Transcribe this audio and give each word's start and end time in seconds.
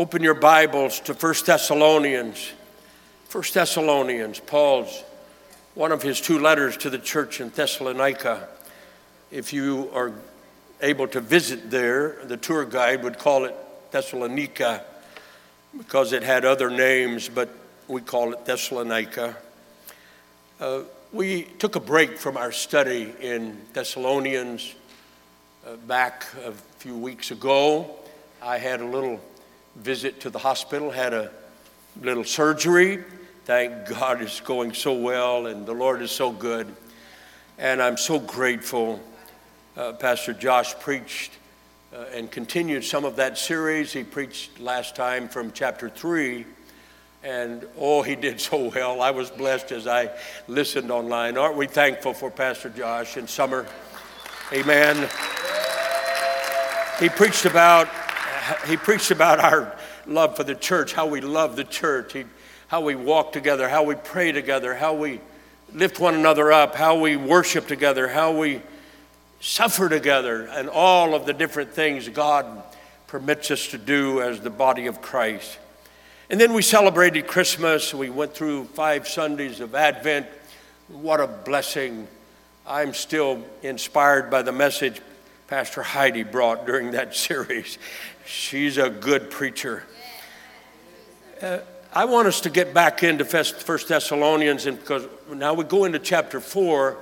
Open 0.00 0.22
your 0.22 0.32
Bibles 0.32 0.98
to 1.00 1.12
1 1.12 1.34
Thessalonians. 1.44 2.52
1 3.30 3.44
Thessalonians, 3.52 4.40
Paul's 4.40 5.04
one 5.74 5.92
of 5.92 6.02
his 6.02 6.22
two 6.22 6.38
letters 6.38 6.78
to 6.78 6.88
the 6.88 6.96
church 6.96 7.38
in 7.38 7.50
Thessalonica. 7.50 8.48
If 9.30 9.52
you 9.52 9.90
are 9.92 10.14
able 10.80 11.06
to 11.08 11.20
visit 11.20 11.70
there, 11.70 12.16
the 12.24 12.38
tour 12.38 12.64
guide 12.64 13.02
would 13.02 13.18
call 13.18 13.44
it 13.44 13.54
Thessalonica 13.90 14.84
because 15.76 16.14
it 16.14 16.22
had 16.22 16.46
other 16.46 16.70
names, 16.70 17.28
but 17.28 17.50
we 17.86 18.00
call 18.00 18.32
it 18.32 18.46
Thessalonica. 18.46 19.36
Uh, 20.58 20.84
we 21.12 21.42
took 21.42 21.76
a 21.76 21.80
break 21.80 22.16
from 22.16 22.38
our 22.38 22.52
study 22.52 23.12
in 23.20 23.60
Thessalonians 23.74 24.74
uh, 25.66 25.76
back 25.86 26.24
a 26.46 26.52
few 26.78 26.96
weeks 26.96 27.32
ago. 27.32 27.96
I 28.40 28.56
had 28.56 28.80
a 28.80 28.86
little 28.86 29.20
visit 29.80 30.20
to 30.20 30.30
the 30.30 30.38
hospital, 30.38 30.90
had 30.90 31.14
a 31.14 31.30
little 32.00 32.24
surgery. 32.24 33.02
Thank 33.44 33.88
God 33.88 34.22
it's 34.22 34.40
going 34.40 34.74
so 34.74 34.92
well, 34.92 35.46
and 35.46 35.66
the 35.66 35.72
Lord 35.72 36.02
is 36.02 36.10
so 36.10 36.30
good. 36.30 36.74
And 37.58 37.82
I'm 37.82 37.96
so 37.96 38.18
grateful. 38.18 39.00
Uh, 39.76 39.92
Pastor 39.94 40.32
Josh 40.32 40.74
preached 40.80 41.32
uh, 41.94 42.04
and 42.14 42.30
continued 42.30 42.84
some 42.84 43.04
of 43.04 43.16
that 43.16 43.38
series. 43.38 43.92
He 43.92 44.04
preached 44.04 44.60
last 44.60 44.94
time 44.94 45.28
from 45.28 45.52
chapter 45.52 45.88
3. 45.88 46.44
And 47.22 47.66
oh, 47.78 48.02
he 48.02 48.16
did 48.16 48.40
so 48.40 48.70
well. 48.70 49.00
I 49.00 49.10
was 49.10 49.30
blessed 49.30 49.72
as 49.72 49.86
I 49.86 50.10
listened 50.46 50.90
online. 50.90 51.38
Aren't 51.38 51.56
we 51.56 51.66
thankful 51.66 52.12
for 52.12 52.30
Pastor 52.30 52.68
Josh 52.68 53.16
and 53.16 53.28
Summer? 53.28 53.66
Amen. 54.52 55.08
He 56.98 57.08
preached 57.08 57.46
about 57.46 57.88
he 58.66 58.76
preached 58.76 59.10
about 59.10 59.40
our 59.40 59.76
love 60.06 60.36
for 60.36 60.44
the 60.44 60.54
church, 60.54 60.92
how 60.92 61.06
we 61.06 61.20
love 61.20 61.56
the 61.56 61.64
church, 61.64 62.12
he, 62.12 62.24
how 62.68 62.80
we 62.80 62.94
walk 62.94 63.32
together, 63.32 63.68
how 63.68 63.82
we 63.82 63.94
pray 63.94 64.32
together, 64.32 64.74
how 64.74 64.94
we 64.94 65.20
lift 65.72 66.00
one 66.00 66.14
another 66.14 66.52
up, 66.52 66.74
how 66.74 66.98
we 66.98 67.16
worship 67.16 67.66
together, 67.66 68.08
how 68.08 68.32
we 68.32 68.60
suffer 69.40 69.88
together, 69.88 70.46
and 70.46 70.68
all 70.68 71.14
of 71.14 71.26
the 71.26 71.32
different 71.32 71.72
things 71.72 72.08
God 72.08 72.62
permits 73.06 73.50
us 73.50 73.68
to 73.68 73.78
do 73.78 74.20
as 74.20 74.40
the 74.40 74.50
body 74.50 74.86
of 74.86 75.02
Christ. 75.02 75.58
And 76.28 76.40
then 76.40 76.52
we 76.52 76.62
celebrated 76.62 77.26
Christmas. 77.26 77.92
We 77.92 78.10
went 78.10 78.34
through 78.34 78.66
five 78.66 79.08
Sundays 79.08 79.58
of 79.60 79.74
Advent. 79.74 80.26
What 80.88 81.20
a 81.20 81.26
blessing. 81.26 82.06
I'm 82.66 82.94
still 82.94 83.42
inspired 83.62 84.30
by 84.30 84.42
the 84.42 84.52
message 84.52 85.00
Pastor 85.48 85.82
Heidi 85.82 86.22
brought 86.22 86.66
during 86.66 86.92
that 86.92 87.16
series. 87.16 87.78
She's 88.26 88.78
a 88.78 88.90
good 88.90 89.30
preacher. 89.30 89.84
Uh, 91.40 91.58
I 91.92 92.04
want 92.04 92.28
us 92.28 92.42
to 92.42 92.50
get 92.50 92.72
back 92.72 93.02
into 93.02 93.24
First 93.24 93.88
Thessalonians, 93.88 94.66
and 94.66 94.78
because 94.78 95.06
now 95.32 95.54
we 95.54 95.64
go 95.64 95.84
into 95.84 95.98
chapter 95.98 96.38
four, 96.40 96.98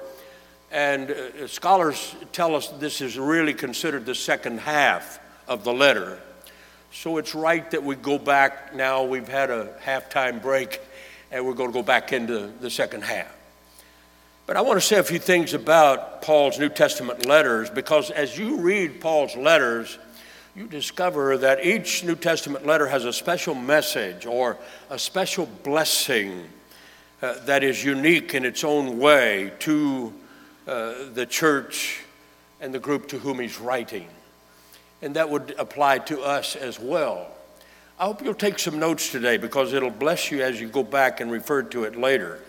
and 0.71 1.11
uh, 1.11 1.47
scholars 1.47 2.15
tell 2.33 2.55
us 2.55 2.69
this 2.69 3.01
is 3.01 3.19
really 3.19 3.55
considered 3.55 4.07
the 4.07 4.15
second 4.15 4.61
half 4.61 5.19
of 5.47 5.65
the 5.65 5.73
letter. 5.73 6.19
So 6.93 7.19
it's 7.19 7.35
right 7.35 7.71
that 7.71 7.83
we 7.83 7.97
go 7.97 8.19
back 8.19 8.75
now. 8.75 9.05
We've 9.05 9.29
had 9.29 9.51
a 9.51 9.75
halftime 9.85 10.41
break, 10.41 10.81
and 11.31 11.45
we're 11.45 11.55
going 11.55 11.71
to 11.71 11.75
go 11.75 11.83
back 11.83 12.13
into 12.13 12.51
the 12.61 12.71
second 12.71 13.03
half. 13.03 13.35
But 14.47 14.57
I 14.57 14.63
want 14.63 14.81
to 14.81 14.87
say 14.87 14.99
a 14.99 15.05
few 15.05 15.19
things 15.19 15.53
about 15.53 16.23
Paul's 16.23 16.59
New 16.59 16.71
Testament 16.71 17.27
letters 17.27 17.69
because 17.69 18.11
as 18.11 18.39
you 18.39 18.57
read 18.57 18.99
Paul's 18.99 19.37
letters, 19.37 19.99
you 20.59 20.67
discover 20.67 21.39
that 21.39 21.65
each 21.65 22.03
New 22.03 22.17
Testament 22.17 22.67
letter 22.67 22.89
has 22.89 23.05
a 23.05 23.13
special 23.13 23.55
message 23.55 24.27
or 24.27 24.59
a 24.91 24.99
special 24.99 25.47
blessing 25.63 26.49
uh, 27.23 27.35
that 27.45 27.63
is 27.63 27.85
unique 27.85 28.35
in 28.35 28.45
its 28.45 28.65
own 28.65 28.99
way 28.99 29.53
to 29.61 30.13
uh, 30.67 30.95
the 31.15 31.25
church 31.25 32.03
and 32.61 32.75
the 32.75 32.79
group 32.81 33.07
to 33.07 33.21
whom 33.21 33.39
he's 33.39 33.61
writing. 33.61 34.09
And 35.01 35.15
that 35.15 35.31
would 35.31 35.55
apply 35.61 36.01
to 36.01 36.23
us 36.23 36.57
as 36.57 36.81
well. 36.81 37.29
I 37.97 38.07
hope 38.07 38.25
you'll 38.25 38.35
take 38.35 38.59
some 38.59 38.81
notes 38.81 39.13
today 39.13 39.37
because 39.37 39.73
it'll 39.73 39.91
bless 39.91 40.33
you 40.33 40.43
as 40.43 40.61
you 40.61 40.69
go 40.69 40.83
back 40.83 41.21
and 41.21 41.31
refer 41.31 41.63
to 41.63 41.85
it 41.85 41.95
later. 41.95 42.41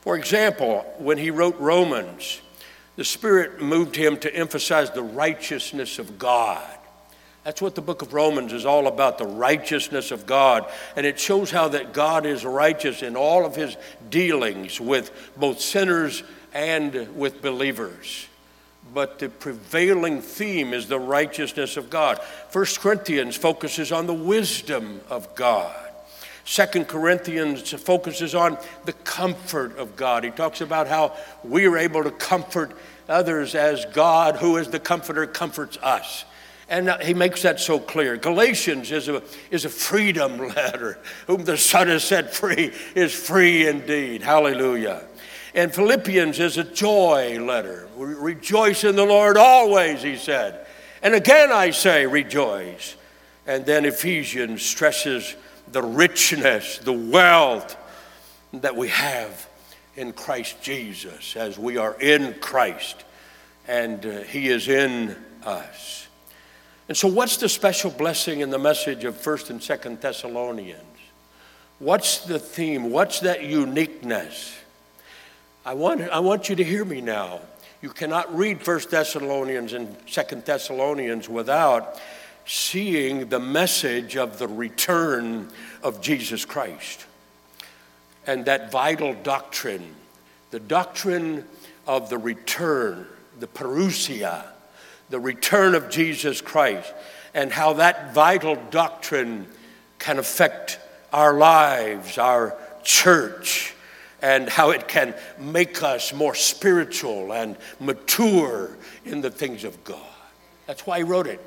For 0.00 0.16
example, 0.16 0.80
when 0.98 1.16
he 1.16 1.30
wrote 1.30 1.56
Romans, 1.60 2.40
the 2.96 3.04
Spirit 3.04 3.62
moved 3.62 3.94
him 3.94 4.16
to 4.16 4.34
emphasize 4.34 4.90
the 4.90 5.04
righteousness 5.04 6.00
of 6.00 6.18
God. 6.18 6.75
That's 7.46 7.62
what 7.62 7.76
the 7.76 7.80
book 7.80 8.02
of 8.02 8.12
Romans 8.12 8.52
is 8.52 8.66
all 8.66 8.88
about, 8.88 9.18
the 9.18 9.24
righteousness 9.24 10.10
of 10.10 10.26
God. 10.26 10.68
And 10.96 11.06
it 11.06 11.20
shows 11.20 11.52
how 11.52 11.68
that 11.68 11.92
God 11.92 12.26
is 12.26 12.44
righteous 12.44 13.04
in 13.04 13.14
all 13.14 13.46
of 13.46 13.54
his 13.54 13.76
dealings 14.10 14.80
with 14.80 15.12
both 15.36 15.60
sinners 15.60 16.24
and 16.52 17.14
with 17.14 17.42
believers. 17.42 18.26
But 18.92 19.20
the 19.20 19.28
prevailing 19.28 20.22
theme 20.22 20.74
is 20.74 20.88
the 20.88 20.98
righteousness 20.98 21.76
of 21.76 21.88
God. 21.88 22.20
First 22.50 22.80
Corinthians 22.80 23.36
focuses 23.36 23.92
on 23.92 24.08
the 24.08 24.12
wisdom 24.12 25.00
of 25.08 25.32
God. 25.36 25.92
Second 26.44 26.88
Corinthians 26.88 27.70
focuses 27.70 28.34
on 28.34 28.58
the 28.86 28.92
comfort 28.92 29.78
of 29.78 29.94
God. 29.94 30.24
He 30.24 30.30
talks 30.30 30.62
about 30.62 30.88
how 30.88 31.16
we 31.44 31.66
are 31.66 31.78
able 31.78 32.02
to 32.02 32.10
comfort 32.10 32.72
others 33.08 33.54
as 33.54 33.84
God, 33.84 34.34
who 34.34 34.56
is 34.56 34.66
the 34.66 34.80
comforter, 34.80 35.28
comforts 35.28 35.78
us. 35.80 36.24
And 36.68 36.90
he 37.02 37.14
makes 37.14 37.42
that 37.42 37.60
so 37.60 37.78
clear. 37.78 38.16
Galatians 38.16 38.90
is 38.90 39.08
a, 39.08 39.22
is 39.50 39.64
a 39.64 39.68
freedom 39.68 40.38
letter. 40.56 40.98
Whom 41.26 41.44
the 41.44 41.56
Son 41.56 41.88
has 41.88 42.04
set 42.04 42.34
free 42.34 42.72
is 42.94 43.14
free 43.14 43.68
indeed. 43.68 44.22
Hallelujah. 44.22 45.04
And 45.54 45.74
Philippians 45.74 46.38
is 46.38 46.58
a 46.58 46.64
joy 46.64 47.38
letter. 47.40 47.88
Rejoice 47.96 48.84
in 48.84 48.96
the 48.96 49.04
Lord 49.04 49.36
always, 49.36 50.02
he 50.02 50.16
said. 50.16 50.66
And 51.02 51.14
again 51.14 51.50
I 51.52 51.70
say, 51.70 52.04
rejoice. 52.06 52.96
And 53.46 53.64
then 53.64 53.84
Ephesians 53.84 54.62
stresses 54.62 55.36
the 55.70 55.82
richness, 55.82 56.78
the 56.78 56.92
wealth 56.92 57.76
that 58.52 58.76
we 58.76 58.88
have 58.88 59.48
in 59.94 60.12
Christ 60.12 60.60
Jesus 60.62 61.36
as 61.36 61.58
we 61.58 61.78
are 61.78 61.98
in 62.00 62.34
Christ 62.34 63.04
and 63.66 64.04
uh, 64.04 64.18
He 64.22 64.48
is 64.48 64.68
in 64.68 65.16
us. 65.44 66.05
And 66.88 66.96
so, 66.96 67.08
what's 67.08 67.36
the 67.38 67.48
special 67.48 67.90
blessing 67.90 68.40
in 68.40 68.50
the 68.50 68.58
message 68.58 69.04
of 69.04 69.16
1st 69.16 69.50
and 69.50 69.60
2nd 69.60 70.00
Thessalonians? 70.00 70.82
What's 71.78 72.20
the 72.20 72.38
theme? 72.38 72.90
What's 72.90 73.20
that 73.20 73.42
uniqueness? 73.42 74.56
I 75.64 75.74
want, 75.74 76.02
I 76.02 76.20
want 76.20 76.48
you 76.48 76.56
to 76.56 76.64
hear 76.64 76.84
me 76.84 77.00
now. 77.00 77.40
You 77.82 77.90
cannot 77.90 78.34
read 78.34 78.60
1st 78.60 78.90
Thessalonians 78.90 79.72
and 79.72 79.88
2nd 80.06 80.44
Thessalonians 80.44 81.28
without 81.28 82.00
seeing 82.46 83.28
the 83.28 83.40
message 83.40 84.16
of 84.16 84.38
the 84.38 84.46
return 84.46 85.48
of 85.82 86.00
Jesus 86.00 86.44
Christ 86.44 87.04
and 88.26 88.44
that 88.44 88.70
vital 88.70 89.14
doctrine, 89.14 89.94
the 90.52 90.60
doctrine 90.60 91.44
of 91.86 92.08
the 92.08 92.18
return, 92.18 93.06
the 93.38 93.48
parousia, 93.48 94.44
the 95.08 95.20
return 95.20 95.74
of 95.74 95.88
Jesus 95.90 96.40
Christ, 96.40 96.92
and 97.34 97.52
how 97.52 97.74
that 97.74 98.14
vital 98.14 98.56
doctrine 98.70 99.46
can 99.98 100.18
affect 100.18 100.78
our 101.12 101.34
lives, 101.34 102.18
our 102.18 102.56
church, 102.82 103.74
and 104.22 104.48
how 104.48 104.70
it 104.70 104.88
can 104.88 105.14
make 105.38 105.82
us 105.82 106.12
more 106.12 106.34
spiritual 106.34 107.32
and 107.32 107.56
mature 107.78 108.76
in 109.04 109.20
the 109.20 109.30
things 109.30 109.64
of 109.64 109.84
God. 109.84 110.00
That's 110.66 110.86
why 110.86 110.98
he 110.98 111.04
wrote 111.04 111.26
it. 111.26 111.40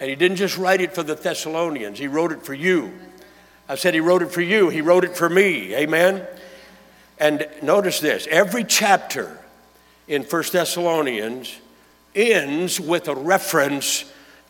And 0.00 0.10
he 0.10 0.16
didn't 0.16 0.36
just 0.36 0.58
write 0.58 0.80
it 0.80 0.94
for 0.94 1.02
the 1.02 1.14
Thessalonians, 1.14 1.98
he 1.98 2.08
wrote 2.08 2.32
it 2.32 2.44
for 2.44 2.54
you. 2.54 2.92
I 3.68 3.74
said 3.74 3.94
he 3.94 4.00
wrote 4.00 4.22
it 4.22 4.30
for 4.30 4.40
you, 4.40 4.68
he 4.68 4.80
wrote 4.80 5.04
it 5.04 5.16
for 5.16 5.28
me. 5.28 5.74
Amen? 5.74 6.26
And 7.18 7.48
notice 7.62 8.00
this 8.00 8.26
every 8.30 8.64
chapter 8.64 9.38
in 10.06 10.22
First 10.22 10.52
Thessalonians 10.52 11.58
ends 12.18 12.80
with 12.80 13.08
a 13.08 13.14
reference 13.14 14.04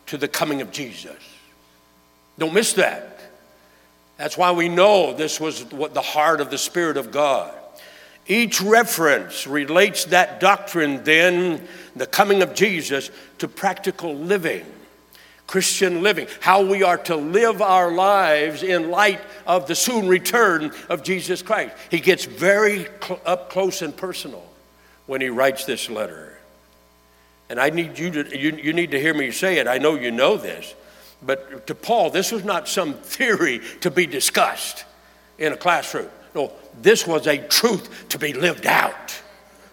to 0.06 0.16
the 0.16 0.28
coming 0.28 0.62
of 0.62 0.72
Jesus. 0.72 1.16
Don't 2.38 2.54
miss 2.54 2.72
that. 2.74 3.20
That's 4.16 4.36
why 4.36 4.52
we 4.52 4.68
know 4.68 5.12
this 5.12 5.38
was 5.38 5.64
what 5.66 5.94
the 5.94 6.02
heart 6.02 6.40
of 6.40 6.50
the 6.50 6.58
Spirit 6.58 6.96
of 6.96 7.12
God. 7.12 7.54
Each 8.26 8.60
reference 8.60 9.46
relates 9.46 10.06
that 10.06 10.40
doctrine, 10.40 11.04
then, 11.04 11.66
the 11.94 12.06
coming 12.06 12.42
of 12.42 12.54
Jesus, 12.54 13.10
to 13.38 13.48
practical 13.48 14.14
living. 14.14 14.66
Christian 15.46 16.02
living, 16.02 16.28
how 16.40 16.62
we 16.62 16.82
are 16.82 16.98
to 16.98 17.16
live 17.16 17.62
our 17.62 17.90
lives 17.90 18.62
in 18.62 18.90
light 18.90 19.20
of 19.46 19.66
the 19.66 19.74
soon 19.74 20.06
return 20.06 20.72
of 20.90 21.02
Jesus 21.02 21.40
Christ. 21.40 21.74
He 21.90 22.00
gets 22.00 22.26
very 22.26 22.86
cl- 23.02 23.20
up 23.24 23.48
close 23.48 23.80
and 23.80 23.96
personal 23.96 24.44
when 25.06 25.22
he 25.22 25.30
writes 25.30 25.64
this 25.64 25.88
letter. 25.88 26.27
And 27.50 27.58
I 27.58 27.70
need 27.70 27.98
you 27.98 28.10
to, 28.10 28.38
you, 28.38 28.56
you 28.56 28.72
need 28.72 28.90
to 28.90 29.00
hear 29.00 29.14
me 29.14 29.30
say 29.30 29.58
it. 29.58 29.66
I 29.66 29.78
know 29.78 29.94
you 29.94 30.10
know 30.10 30.36
this, 30.36 30.74
But 31.22 31.66
to 31.66 31.74
Paul, 31.74 32.10
this 32.10 32.30
was 32.30 32.44
not 32.44 32.68
some 32.68 32.94
theory 33.02 33.60
to 33.80 33.90
be 33.90 34.06
discussed 34.06 34.84
in 35.38 35.52
a 35.52 35.56
classroom. 35.56 36.08
No, 36.34 36.52
this 36.80 37.06
was 37.06 37.26
a 37.26 37.38
truth 37.38 38.08
to 38.10 38.18
be 38.18 38.32
lived 38.32 38.66
out, 38.66 39.20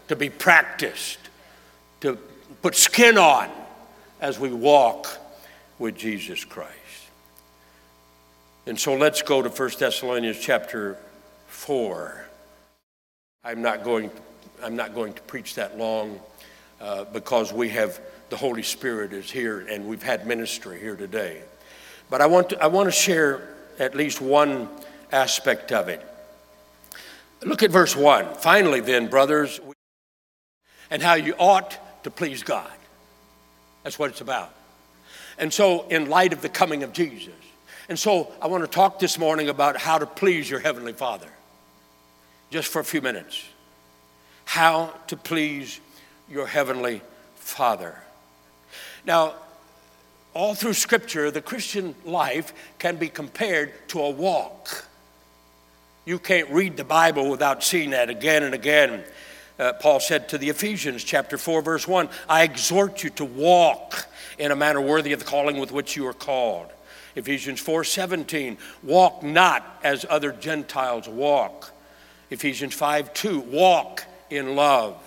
to 0.07 0.16
be 0.16 0.30
practiced, 0.30 1.19
to 2.01 2.18
put 2.62 2.75
skin 2.75 3.18
on 3.18 3.50
as 4.21 4.39
we 4.39 4.51
walk 4.51 5.07
with 5.78 5.98
Jesus 5.98 6.45
Christ. 6.45 6.71
And 8.66 8.80
so 8.80 8.95
let's 8.95 9.21
go 9.21 9.42
to 9.42 9.50
1 9.50 9.71
Thessalonians 9.78 10.39
chapter 10.39 10.98
4. 11.48 12.25
I'm 13.44 13.62
not 13.62 13.83
going, 13.83 14.10
I'm 14.63 14.75
not 14.75 14.95
going 14.95 15.13
to 15.13 15.21
preach 15.24 15.56
that 15.56 15.78
long 15.78 16.19
uh, 16.81 17.06
because 17.06 17.54
we 17.54 17.69
have 17.69 18.00
the 18.30 18.38
Holy 18.38 18.63
Spirit 18.63 19.13
is 19.13 19.30
here 19.30 19.60
and 19.60 19.88
we've 19.88 20.04
had 20.04 20.27
ministry 20.27 20.80
here 20.80 20.95
today. 20.95 21.42
But 22.10 22.22
I 22.22 22.27
want 22.27 22.50
to, 22.50 22.62
I 22.62 22.68
want 22.68 22.88
to 22.88 22.92
share 22.92 23.48
at 23.80 23.95
least 23.95 24.22
one 24.22 24.69
aspect 25.12 25.72
of 25.72 25.89
it. 25.89 26.06
Look 27.44 27.63
at 27.63 27.72
verse 27.72 27.95
1. 27.95 28.36
Finally, 28.36 28.80
then, 28.80 29.07
brothers, 29.07 29.60
and 30.89 31.01
how 31.01 31.13
you 31.16 31.36
ought 31.38 31.77
to 32.04 32.12
please 32.12 32.44
God. 32.44 32.72
That's 33.83 34.00
what 34.00 34.10
it's 34.10 34.21
about. 34.21 34.54
And 35.38 35.54
so, 35.54 35.88
in 35.89 36.10
light 36.10 36.33
of 36.33 36.42
the 36.42 36.50
coming 36.50 36.83
of 36.83 36.94
Jesus, 36.94 37.33
and 37.88 38.00
so 38.00 38.31
I 38.42 38.48
want 38.48 38.63
to 38.63 38.69
talk 38.69 39.00
this 39.00 39.19
morning 39.19 39.50
about 39.50 39.78
how 39.78 39.98
to 39.98 40.06
please 40.06 40.50
your 40.50 40.60
Heavenly 40.60 40.94
Father, 40.94 41.28
just 42.50 42.69
for 42.69 42.80
a 42.80 42.83
few 42.83 43.01
minutes. 43.01 43.44
How 44.45 44.94
to 45.07 45.18
please 45.18 45.80
your 46.30 46.48
Heavenly 46.48 47.01
Father. 47.36 48.00
Now, 49.06 49.36
all 50.33 50.56
through 50.56 50.74
Scripture, 50.74 51.31
the 51.31 51.42
Christian 51.42 51.95
life 52.04 52.54
can 52.77 52.98
be 52.98 53.07
compared 53.07 53.88
to 53.89 54.01
a 54.01 54.10
walk. 54.10 54.86
You 56.06 56.19
can't 56.19 56.50
read 56.50 56.77
the 56.77 56.83
Bible 56.83 57.30
without 57.30 57.63
seeing 57.63 57.92
that 57.92 58.10
again 58.10 58.44
and 58.44 58.54
again. 58.54 59.04
Uh, 59.57 59.74
Paul 59.74 60.00
said 60.00 60.30
to 60.30 60.38
the 60.38 60.50
Ephesians, 60.50 61.04
chapter 61.04 61.38
4, 61.38 61.62
verse 61.62 61.88
1, 61.88 62.10
I 62.28 62.44
exhort 62.44 63.04
you 63.04 63.10
to 63.12 63.25
walk 63.25 64.07
in 64.38 64.51
a 64.51 64.56
manner 64.56 64.81
worthy 64.81 65.13
of 65.13 65.19
the 65.19 65.25
calling 65.25 65.57
with 65.57 65.71
which 65.71 65.95
you 65.95 66.06
are 66.07 66.13
called. 66.13 66.68
Ephesians 67.16 67.62
4 67.62 67.86
17, 67.86 68.57
walk 68.83 69.24
not 69.24 69.80
as 69.83 70.06
other 70.10 70.33
Gentiles 70.33 71.07
walk. 71.07 71.71
Ephesians 72.30 72.74
5 72.74 73.13
2, 73.13 73.39
walk 73.39 74.04
in 74.30 74.56
love. 74.56 75.01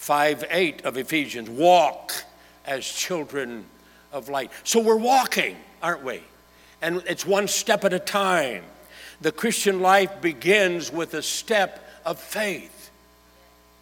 5 0.00 0.46
8 0.48 0.86
of 0.86 0.96
Ephesians, 0.96 1.50
walk 1.50 2.14
as 2.64 2.86
children 2.86 3.66
of 4.12 4.30
light. 4.30 4.50
So 4.64 4.80
we're 4.80 4.96
walking, 4.96 5.58
aren't 5.82 6.02
we? 6.02 6.22
And 6.80 7.02
it's 7.06 7.26
one 7.26 7.46
step 7.46 7.84
at 7.84 7.92
a 7.92 7.98
time. 7.98 8.64
The 9.20 9.30
Christian 9.30 9.80
life 9.82 10.22
begins 10.22 10.90
with 10.90 11.12
a 11.12 11.22
step 11.22 11.86
of 12.06 12.18
faith. 12.18 12.90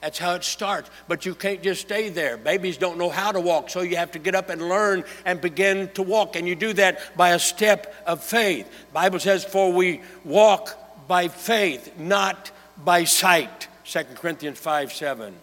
That's 0.01 0.19
how 0.19 0.35
it 0.35 0.43
starts. 0.43 0.91
But 1.07 1.25
you 1.25 1.37
can't 1.37 1.63
just 1.63 1.83
stay 1.83 2.09
there. 2.09 2.37
Babies 2.37 2.79
don't 2.79 2.99
know 2.99 3.11
how 3.11 3.31
to 3.31 3.41
walk, 3.41 3.71
so 3.71 3.83
you 3.83 3.95
have 3.95 4.11
to 4.11 4.19
get 4.19 4.35
up 4.35 4.51
and 4.51 4.69
learn 4.69 5.05
and 5.25 5.41
begin 5.41 5.89
to 5.91 6.03
walk. 6.03 6.35
And 6.35 6.49
you 6.49 6.57
do 6.57 6.73
that 6.73 7.17
by 7.17 7.31
a 7.31 7.39
step 7.39 7.95
of 8.09 8.25
faith. 8.25 8.69
Bible 8.93 9.21
says, 9.21 9.45
"For 9.45 9.73
we 9.73 10.01
walk 10.25 11.07
by 11.07 11.29
faith, 11.29 11.97
not 11.97 12.51
by 12.77 13.05
sight." 13.05 13.69
2 13.85 14.17
Corinthians 14.17 14.59
5 14.59 14.93
7. 14.93 15.39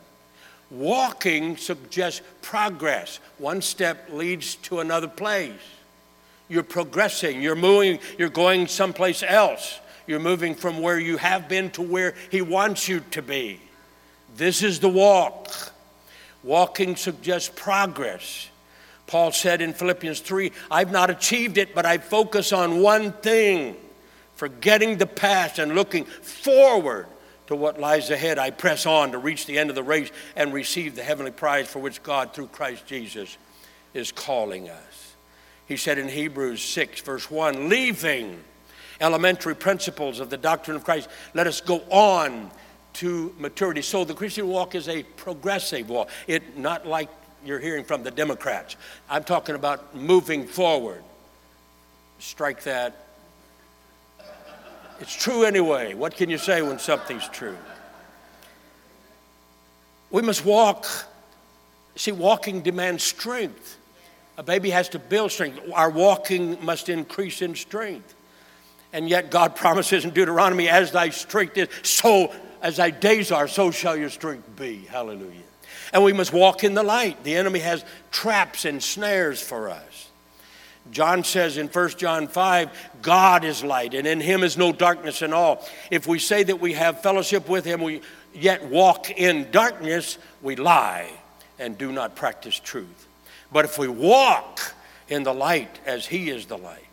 Walking 0.71 1.57
suggests 1.57 2.21
progress. 2.41 3.19
One 3.37 3.61
step 3.61 4.09
leads 4.11 4.55
to 4.55 4.79
another 4.79 5.07
place. 5.07 5.53
You're 6.47 6.63
progressing, 6.63 7.41
you're 7.41 7.55
moving, 7.55 7.99
you're 8.17 8.29
going 8.29 8.67
someplace 8.67 9.23
else. 9.23 9.79
You're 10.07 10.19
moving 10.19 10.53
from 10.53 10.79
where 10.79 10.99
you 10.99 11.17
have 11.17 11.49
been 11.49 11.71
to 11.71 11.81
where 11.81 12.13
He 12.29 12.41
wants 12.41 12.87
you 12.87 13.01
to 13.11 13.21
be. 13.21 13.59
This 14.37 14.61
is 14.61 14.79
the 14.79 14.89
walk. 14.89 15.47
Walking 16.43 16.95
suggests 16.95 17.51
progress. 17.55 18.49
Paul 19.07 19.31
said 19.31 19.61
in 19.61 19.73
Philippians 19.73 20.19
3 20.19 20.51
I've 20.69 20.91
not 20.91 21.09
achieved 21.09 21.57
it, 21.57 21.73
but 21.73 21.85
I 21.85 21.97
focus 21.97 22.53
on 22.53 22.81
one 22.81 23.11
thing, 23.13 23.75
forgetting 24.35 24.97
the 24.97 25.07
past 25.07 25.57
and 25.57 25.73
looking 25.73 26.05
forward 26.05 27.07
to 27.47 27.55
what 27.55 27.79
lies 27.79 28.09
ahead. 28.09 28.39
I 28.39 28.51
press 28.51 28.85
on 28.85 29.11
to 29.11 29.17
reach 29.17 29.45
the 29.45 29.57
end 29.57 29.69
of 29.69 29.75
the 29.75 29.83
race 29.83 30.11
and 30.35 30.53
receive 30.53 30.95
the 30.95 31.03
heavenly 31.03 31.31
prize 31.31 31.67
for 31.67 31.79
which 31.79 32.03
God, 32.03 32.33
through 32.33 32.47
Christ 32.47 32.85
Jesus, 32.85 33.37
is 33.93 34.11
calling 34.11 34.69
us. 34.69 35.15
He 35.67 35.77
said 35.77 35.97
in 35.97 36.07
Hebrews 36.07 36.61
6, 36.63 37.01
verse 37.01 37.29
1 37.29 37.69
leaving 37.69 38.43
elementary 39.01 39.55
principles 39.55 40.19
of 40.19 40.29
the 40.29 40.37
doctrine 40.37 40.77
of 40.77 40.83
Christ, 40.83 41.09
let 41.33 41.47
us 41.47 41.61
go 41.61 41.81
on 41.89 42.49
to 42.93 43.35
maturity. 43.37 43.81
So 43.81 44.05
the 44.05 44.13
Christian 44.13 44.47
walk 44.47 44.73
is 44.75 44.87
a 44.87 45.03
progressive 45.03 45.89
walk. 45.89 46.09
It 46.27 46.57
not 46.57 46.87
like 46.87 47.09
you're 47.43 47.59
hearing 47.59 47.83
from 47.83 48.03
the 48.03 48.11
Democrats. 48.11 48.75
I'm 49.09 49.23
talking 49.23 49.55
about 49.55 49.95
moving 49.95 50.47
forward. 50.47 51.03
Strike 52.19 52.63
that 52.63 53.04
it's 54.99 55.15
true 55.15 55.43
anyway. 55.43 55.93
What 55.93 56.15
can 56.15 56.29
you 56.29 56.37
say 56.37 56.61
when 56.61 56.79
something's 56.79 57.27
true? 57.29 57.57
We 60.09 60.21
must 60.21 60.45
walk. 60.45 60.85
See, 61.95 62.11
walking 62.11 62.61
demands 62.61 63.03
strength. 63.03 63.77
A 64.37 64.43
baby 64.43 64.69
has 64.69 64.89
to 64.89 64.99
build 64.99 65.31
strength. 65.31 65.59
Our 65.73 65.89
walking 65.89 66.63
must 66.63 66.89
increase 66.89 67.41
in 67.41 67.55
strength. 67.55 68.13
And 68.93 69.09
yet, 69.09 69.31
God 69.31 69.55
promises 69.57 70.05
in 70.05 70.11
Deuteronomy, 70.11 70.69
as 70.69 70.91
thy 70.91 71.09
strength 71.09 71.57
is, 71.57 71.69
so 71.83 72.33
as 72.61 72.77
thy 72.77 72.89
days 72.89 73.31
are, 73.31 73.47
so 73.47 73.71
shall 73.71 73.95
your 73.95 74.09
strength 74.09 74.55
be. 74.55 74.85
Hallelujah. 74.89 75.41
And 75.93 76.03
we 76.03 76.13
must 76.13 76.33
walk 76.33 76.63
in 76.63 76.73
the 76.73 76.83
light. 76.83 77.23
The 77.23 77.35
enemy 77.35 77.59
has 77.59 77.85
traps 78.11 78.65
and 78.65 78.81
snares 78.81 79.41
for 79.41 79.69
us. 79.69 80.04
John 80.91 81.23
says 81.23 81.57
in 81.57 81.67
1 81.67 81.89
John 81.91 82.27
5, 82.27 82.91
God 83.01 83.43
is 83.43 83.63
light, 83.63 83.93
and 83.93 84.05
in 84.05 84.19
him 84.19 84.43
is 84.43 84.57
no 84.57 84.71
darkness 84.71 85.21
at 85.21 85.33
all. 85.33 85.65
If 85.89 86.07
we 86.07 86.19
say 86.19 86.43
that 86.43 86.59
we 86.59 86.73
have 86.73 87.01
fellowship 87.01 87.49
with 87.49 87.65
him, 87.65 87.81
we 87.81 88.01
yet 88.33 88.65
walk 88.65 89.09
in 89.09 89.49
darkness, 89.51 90.17
we 90.41 90.55
lie 90.55 91.09
and 91.57 91.77
do 91.77 91.91
not 91.91 92.15
practice 92.15 92.59
truth. 92.59 93.07
But 93.51 93.65
if 93.65 93.77
we 93.77 93.87
walk 93.87 94.59
in 95.07 95.23
the 95.23 95.33
light 95.33 95.79
as 95.85 96.05
he 96.05 96.29
is 96.29 96.45
the 96.45 96.57
light, 96.57 96.85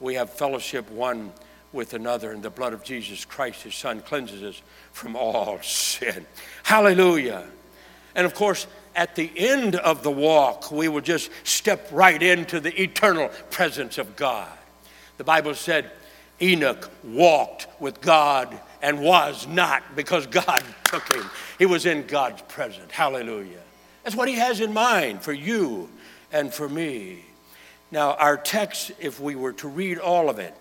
we 0.00 0.14
have 0.14 0.30
fellowship 0.30 0.90
one 0.90 1.32
with 1.72 1.94
another, 1.94 2.30
and 2.30 2.42
the 2.42 2.50
blood 2.50 2.72
of 2.72 2.84
Jesus 2.84 3.24
Christ, 3.24 3.62
his 3.62 3.74
son, 3.74 4.00
cleanses 4.00 4.42
us 4.42 4.62
from 4.92 5.16
all 5.16 5.58
sin. 5.62 6.24
Hallelujah. 6.62 7.44
And 8.14 8.26
of 8.26 8.34
course, 8.34 8.66
at 8.94 9.16
the 9.16 9.30
end 9.36 9.76
of 9.76 10.02
the 10.02 10.10
walk, 10.10 10.70
we 10.70 10.88
will 10.88 11.00
just 11.00 11.30
step 11.42 11.88
right 11.90 12.22
into 12.22 12.60
the 12.60 12.80
eternal 12.80 13.28
presence 13.50 13.98
of 13.98 14.16
God. 14.16 14.48
The 15.16 15.24
Bible 15.24 15.54
said 15.54 15.90
Enoch 16.40 16.90
walked 17.02 17.66
with 17.80 18.00
God 18.00 18.58
and 18.82 19.00
was 19.00 19.46
not 19.46 19.96
because 19.96 20.26
God 20.26 20.62
took 20.84 21.12
him. 21.12 21.28
He 21.58 21.66
was 21.66 21.86
in 21.86 22.06
God's 22.06 22.42
presence. 22.42 22.90
Hallelujah. 22.92 23.60
That's 24.02 24.16
what 24.16 24.28
he 24.28 24.34
has 24.34 24.60
in 24.60 24.72
mind 24.72 25.22
for 25.22 25.32
you 25.32 25.88
and 26.32 26.52
for 26.52 26.68
me. 26.68 27.24
Now, 27.90 28.14
our 28.14 28.36
text, 28.36 28.92
if 28.98 29.20
we 29.20 29.34
were 29.34 29.52
to 29.54 29.68
read 29.68 29.98
all 29.98 30.28
of 30.28 30.38
it, 30.38 30.54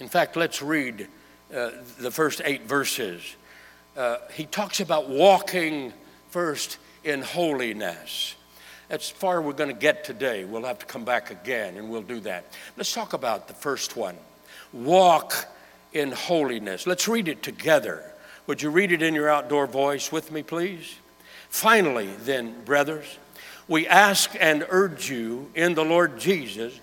in 0.00 0.08
fact, 0.08 0.36
let's 0.36 0.62
read 0.62 1.08
uh, 1.54 1.70
the 1.98 2.10
first 2.10 2.40
eight 2.44 2.62
verses. 2.62 3.36
Uh, 3.96 4.16
he 4.32 4.46
talks 4.46 4.80
about 4.80 5.08
walking 5.08 5.92
first 6.30 6.78
in 7.04 7.22
holiness. 7.22 8.34
That's 8.88 9.08
far 9.08 9.40
we're 9.40 9.54
going 9.54 9.70
to 9.70 9.78
get 9.78 10.04
today. 10.04 10.44
We'll 10.44 10.64
have 10.64 10.78
to 10.80 10.86
come 10.86 11.04
back 11.04 11.30
again 11.30 11.76
and 11.76 11.88
we'll 11.88 12.02
do 12.02 12.20
that. 12.20 12.44
Let's 12.76 12.92
talk 12.92 13.12
about 13.12 13.48
the 13.48 13.54
first 13.54 13.96
one 13.96 14.16
walk 14.72 15.46
in 15.92 16.12
holiness. 16.12 16.86
Let's 16.86 17.06
read 17.06 17.28
it 17.28 17.42
together. 17.42 18.04
Would 18.46 18.62
you 18.62 18.70
read 18.70 18.92
it 18.92 19.02
in 19.02 19.14
your 19.14 19.28
outdoor 19.28 19.66
voice 19.66 20.10
with 20.10 20.32
me, 20.32 20.42
please? 20.42 20.96
Finally, 21.48 22.08
then, 22.20 22.64
brothers, 22.64 23.18
we 23.68 23.86
ask 23.86 24.34
and 24.40 24.66
urge 24.70 25.10
you 25.10 25.50
in 25.54 25.74
the 25.74 25.84
Lord 25.84 26.18
Jesus 26.18 26.78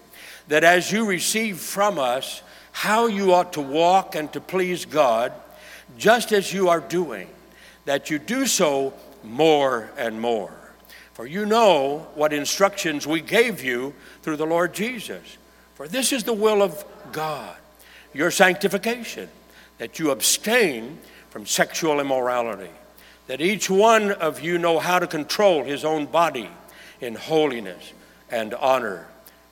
that 0.47 0.63
as 0.63 0.91
you 0.91 1.05
receive 1.05 1.59
from 1.59 1.99
us 1.99 2.41
how 2.71 3.07
you 3.07 3.33
ought 3.33 3.53
to 3.53 3.61
walk 3.61 4.15
and 4.15 4.31
to 4.33 4.39
please 4.39 4.85
God, 4.85 5.33
just 5.97 6.31
as 6.31 6.53
you 6.53 6.69
are 6.69 6.79
doing, 6.79 7.27
that 7.85 8.09
you 8.09 8.19
do 8.19 8.45
so 8.45 8.93
more 9.23 9.89
and 9.97 10.19
more. 10.19 10.53
For 11.13 11.25
you 11.25 11.45
know 11.45 12.07
what 12.15 12.31
instructions 12.31 13.05
we 13.05 13.21
gave 13.21 13.63
you 13.63 13.93
through 14.21 14.37
the 14.37 14.45
Lord 14.45 14.73
Jesus. 14.73 15.37
For 15.75 15.87
this 15.87 16.11
is 16.13 16.23
the 16.23 16.33
will 16.33 16.61
of 16.61 16.83
God, 17.11 17.55
your 18.13 18.31
sanctification, 18.31 19.29
that 19.77 19.99
you 19.99 20.11
abstain 20.11 20.99
from 21.29 21.45
sexual 21.45 21.99
immorality, 21.99 22.71
that 23.27 23.41
each 23.41 23.69
one 23.69 24.11
of 24.11 24.41
you 24.41 24.57
know 24.57 24.79
how 24.79 24.99
to 24.99 25.07
control 25.07 25.63
his 25.63 25.85
own 25.85 26.05
body 26.05 26.49
in 27.01 27.15
holiness 27.15 27.93
and 28.29 28.53
honor 28.53 29.07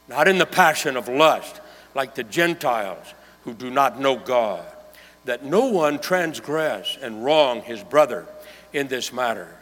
not 0.08 0.28
in 0.28 0.38
the 0.38 0.46
passion 0.46 0.96
of 0.96 1.08
lust, 1.08 1.60
like 1.94 2.16
the 2.16 2.24
Gentiles 2.24 3.14
who 3.44 3.54
do 3.54 3.70
not 3.70 4.00
know 4.00 4.18
God, 4.18 4.66
that 5.26 5.44
no 5.44 5.66
one 5.66 6.00
transgress 6.00 6.98
and 7.02 7.24
wrong 7.24 7.62
his 7.62 7.84
brother 7.84 8.26
in 8.74 8.88
this 8.88 9.14
matter, 9.14 9.54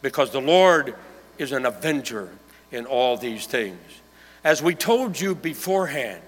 because 0.00 0.30
the 0.30 0.40
Lord 0.40 0.94
is 1.38 1.52
an 1.52 1.66
avenger 1.66 2.28
in 2.70 2.86
all 2.86 3.16
these 3.16 3.46
things. 3.46 3.78
As 4.44 4.62
we 4.62 4.74
told 4.74 5.20
you 5.20 5.34
beforehand 5.34 6.22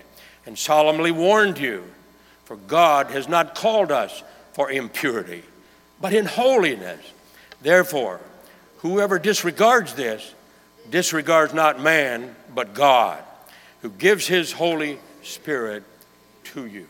and 0.46 0.58
solemnly 0.58 1.10
warned 1.10 1.58
you, 1.58 1.84
for 2.44 2.56
God 2.56 3.10
has 3.10 3.28
not 3.28 3.54
called 3.54 3.90
us 3.90 4.22
for 4.52 4.70
impurity, 4.70 5.42
but 6.00 6.12
in 6.12 6.26
holiness. 6.26 7.00
Therefore, 7.62 8.20
whoever 8.78 9.18
disregards 9.18 9.94
this 9.94 10.34
disregards 10.90 11.54
not 11.54 11.80
man, 11.80 12.34
but 12.54 12.74
God, 12.74 13.22
who 13.82 13.90
gives 13.90 14.26
his 14.26 14.52
Holy 14.52 14.98
Spirit 15.22 15.82
to 16.44 16.66
you. 16.66 16.86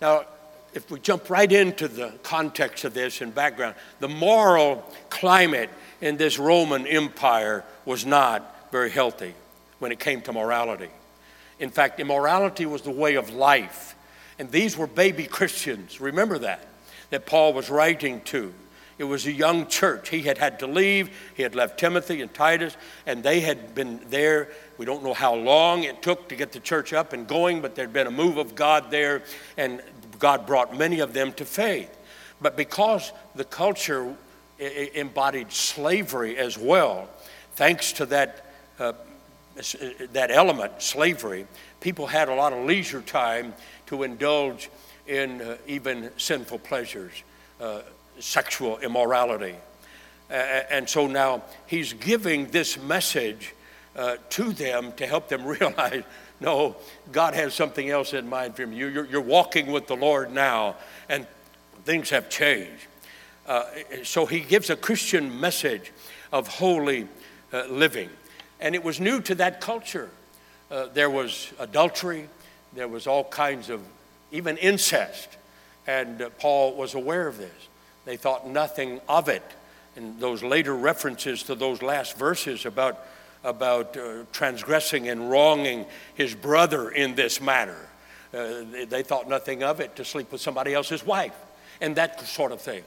Now, 0.00 0.24
if 0.72 0.90
we 0.90 1.00
jump 1.00 1.30
right 1.30 1.50
into 1.50 1.88
the 1.88 2.12
context 2.22 2.84
of 2.84 2.94
this 2.94 3.20
and 3.20 3.34
background, 3.34 3.74
the 3.98 4.08
moral 4.08 4.84
climate 5.08 5.70
in 6.00 6.16
this 6.16 6.38
Roman 6.38 6.86
Empire 6.86 7.64
was 7.84 8.06
not 8.06 8.70
very 8.70 8.90
healthy 8.90 9.34
when 9.78 9.92
it 9.92 9.98
came 9.98 10.20
to 10.22 10.32
morality. 10.32 10.88
In 11.58 11.70
fact, 11.70 12.00
immorality 12.00 12.66
was 12.66 12.82
the 12.82 12.90
way 12.90 13.16
of 13.16 13.30
life. 13.30 13.94
And 14.38 14.50
these 14.50 14.76
were 14.76 14.86
baby 14.86 15.26
Christians. 15.26 16.00
Remember 16.00 16.38
that, 16.38 16.66
that 17.10 17.26
Paul 17.26 17.52
was 17.52 17.68
writing 17.68 18.20
to. 18.22 18.54
It 18.96 19.04
was 19.04 19.26
a 19.26 19.32
young 19.32 19.66
church. 19.66 20.10
He 20.10 20.22
had 20.22 20.38
had 20.38 20.58
to 20.58 20.66
leave. 20.66 21.10
He 21.34 21.42
had 21.42 21.54
left 21.54 21.80
Timothy 21.80 22.20
and 22.20 22.32
Titus, 22.32 22.76
and 23.06 23.22
they 23.22 23.40
had 23.40 23.74
been 23.74 24.00
there. 24.10 24.48
We 24.76 24.84
don't 24.84 25.02
know 25.02 25.14
how 25.14 25.34
long 25.34 25.84
it 25.84 26.02
took 26.02 26.28
to 26.28 26.36
get 26.36 26.52
the 26.52 26.60
church 26.60 26.92
up 26.92 27.14
and 27.14 27.26
going, 27.26 27.62
but 27.62 27.74
there'd 27.74 27.94
been 27.94 28.06
a 28.06 28.10
move 28.10 28.36
of 28.36 28.54
God 28.54 28.90
there, 28.90 29.22
and 29.56 29.82
God 30.20 30.46
brought 30.46 30.76
many 30.76 31.00
of 31.00 31.12
them 31.12 31.32
to 31.32 31.44
faith. 31.44 31.90
But 32.40 32.56
because 32.56 33.12
the 33.34 33.44
culture 33.44 34.14
embodied 34.58 35.50
slavery 35.50 36.38
as 36.38 36.56
well, 36.56 37.08
thanks 37.54 37.92
to 37.94 38.06
that, 38.06 38.44
uh, 38.78 38.92
that 40.12 40.30
element, 40.30 40.80
slavery, 40.80 41.46
people 41.80 42.06
had 42.06 42.28
a 42.28 42.34
lot 42.34 42.52
of 42.52 42.64
leisure 42.64 43.02
time 43.02 43.54
to 43.86 44.04
indulge 44.04 44.70
in 45.06 45.40
uh, 45.40 45.56
even 45.66 46.10
sinful 46.16 46.60
pleasures, 46.60 47.12
uh, 47.60 47.80
sexual 48.18 48.78
immorality. 48.78 49.56
and 50.30 50.88
so 50.88 51.06
now 51.08 51.42
he's 51.66 51.92
giving 51.94 52.46
this 52.46 52.78
message 52.78 53.54
uh, 53.96 54.16
to 54.28 54.52
them 54.52 54.92
to 54.92 55.06
help 55.06 55.28
them 55.28 55.44
realize 55.60 56.04
no, 56.40 56.76
God 57.12 57.34
has 57.34 57.54
something 57.54 57.88
else 57.90 58.14
in 58.14 58.28
mind 58.28 58.56
for 58.56 58.62
you. 58.62 58.86
You're, 58.86 59.06
you're 59.06 59.20
walking 59.20 59.70
with 59.70 59.86
the 59.86 59.96
Lord 59.96 60.32
now, 60.32 60.76
and 61.08 61.26
things 61.84 62.10
have 62.10 62.30
changed. 62.30 62.86
Uh, 63.46 63.64
so 64.04 64.26
he 64.26 64.40
gives 64.40 64.70
a 64.70 64.76
Christian 64.76 65.40
message 65.40 65.92
of 66.32 66.48
holy 66.48 67.08
uh, 67.52 67.64
living. 67.66 68.08
And 68.60 68.74
it 68.74 68.84
was 68.84 69.00
new 69.00 69.20
to 69.22 69.34
that 69.36 69.60
culture. 69.60 70.10
Uh, 70.70 70.86
there 70.94 71.10
was 71.10 71.52
adultery, 71.58 72.28
there 72.72 72.88
was 72.88 73.06
all 73.06 73.24
kinds 73.24 73.70
of, 73.70 73.80
even 74.30 74.56
incest. 74.58 75.28
And 75.86 76.22
uh, 76.22 76.30
Paul 76.38 76.74
was 76.74 76.94
aware 76.94 77.26
of 77.26 77.38
this. 77.38 77.68
They 78.04 78.16
thought 78.16 78.48
nothing 78.48 79.00
of 79.08 79.28
it. 79.28 79.42
And 79.96 80.20
those 80.20 80.42
later 80.42 80.74
references 80.74 81.42
to 81.44 81.54
those 81.54 81.82
last 81.82 82.16
verses 82.16 82.64
about 82.64 83.04
about 83.44 83.96
uh, 83.96 84.24
transgressing 84.32 85.08
and 85.08 85.30
wronging 85.30 85.86
his 86.14 86.34
brother 86.34 86.90
in 86.90 87.14
this 87.14 87.40
matter. 87.40 87.88
Uh, 88.32 88.62
they, 88.70 88.84
they, 88.84 89.02
thought 89.02 89.28
nothing 89.28 89.62
of 89.62 89.80
it 89.80 89.96
to 89.96 90.04
sleep 90.04 90.30
with 90.30 90.40
somebody 90.40 90.74
else's 90.74 91.04
wife 91.04 91.34
and 91.80 91.96
that 91.96 92.20
sort 92.26 92.52
of 92.52 92.60
thing. 92.60 92.82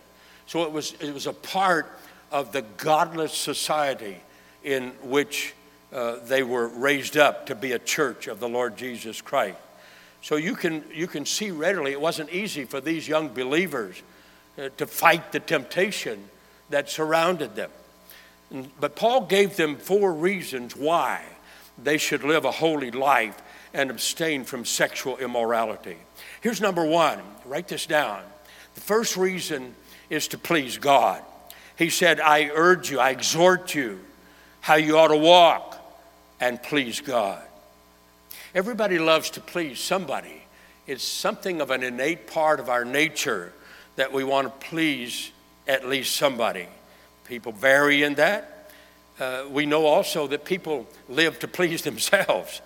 So 0.46 0.64
it 0.64 0.72
was, 0.72 0.94
it 1.00 1.14
was 1.14 1.28
a 1.28 1.34
part 1.34 1.92
of 2.32 2.52
the 2.52 2.62
godless 2.78 3.34
society 3.34 4.18
in 4.64 4.90
which 5.04 5.54
uh, 5.92 6.18
they 6.26 6.44
were 6.44 6.68
raised 6.68 7.18
up 7.18 7.48
to 7.48 7.56
be 7.56 7.74
a 7.74 7.80
church 7.80 8.28
of 8.28 8.40
the 8.40 8.50
Lord 8.50 8.78
Jesus 8.78 9.22
Christ. 9.22 9.58
So 10.22 10.38
you 10.38 10.56
can, 10.56 10.84
you 10.94 11.08
can 11.08 11.26
see 11.26 11.52
readily 11.52 11.92
it 11.92 12.00
wasn't 12.00 12.32
easy 12.32 12.64
for 12.64 12.80
these 12.80 13.08
young 13.08 13.30
believers 13.30 14.02
uh, 14.58 14.70
to 14.78 14.88
fight 14.88 15.32
the 15.32 15.40
temptation 15.40 16.30
that 16.70 16.90
surrounded 16.90 17.56
them. 17.56 17.70
But 18.80 18.96
Paul 18.96 19.26
gave 19.26 19.56
them 19.56 19.78
four 19.78 20.14
reasons 20.14 20.76
why 20.76 21.24
they 21.82 21.98
should 21.98 22.24
live 22.24 22.46
a 22.46 22.52
holy 22.52 22.92
life 22.92 23.42
and 23.74 23.90
abstain 23.90 24.44
from 24.44 24.64
sexual 24.64 25.18
immorality. 25.18 25.98
Here's 26.42 26.62
number 26.62 26.86
one 26.86 27.20
write 27.46 27.68
this 27.68 27.86
down. 27.86 28.22
The 28.76 28.82
first 28.82 29.18
reason 29.18 29.76
is 30.10 30.28
to 30.30 30.38
please 30.38 30.78
God. 30.78 31.22
He 31.76 31.90
said, 31.90 32.20
I 32.20 32.52
urge 32.54 32.92
you, 32.92 33.00
I 33.00 33.10
exhort 33.10 33.74
you 33.74 34.00
how 34.62 34.76
you 34.76 34.98
ought 34.98 35.08
to 35.08 35.18
walk 35.18 35.78
and 36.40 36.62
please 36.62 37.02
God. 37.02 37.42
Everybody 38.54 39.00
loves 39.00 39.32
to 39.32 39.42
please 39.42 39.80
somebody. 39.80 40.44
It's 40.86 41.04
something 41.04 41.60
of 41.60 41.72
an 41.72 41.82
innate 41.82 42.28
part 42.28 42.60
of 42.60 42.70
our 42.70 42.86
nature 42.86 43.52
that 43.96 44.14
we 44.14 44.24
want 44.24 44.48
to 44.48 44.68
please 44.68 45.32
at 45.68 45.88
least 45.88 46.16
somebody. 46.16 46.68
People 47.26 47.52
vary 47.52 48.04
in 48.04 48.16
that. 48.16 48.72
Uh, 49.20 49.44
we 49.50 49.66
know 49.66 49.86
also 49.86 50.28
that 50.28 50.44
people 50.44 50.88
live 51.08 51.40
to 51.40 51.48
please 51.48 51.82
themselves. 51.84 52.62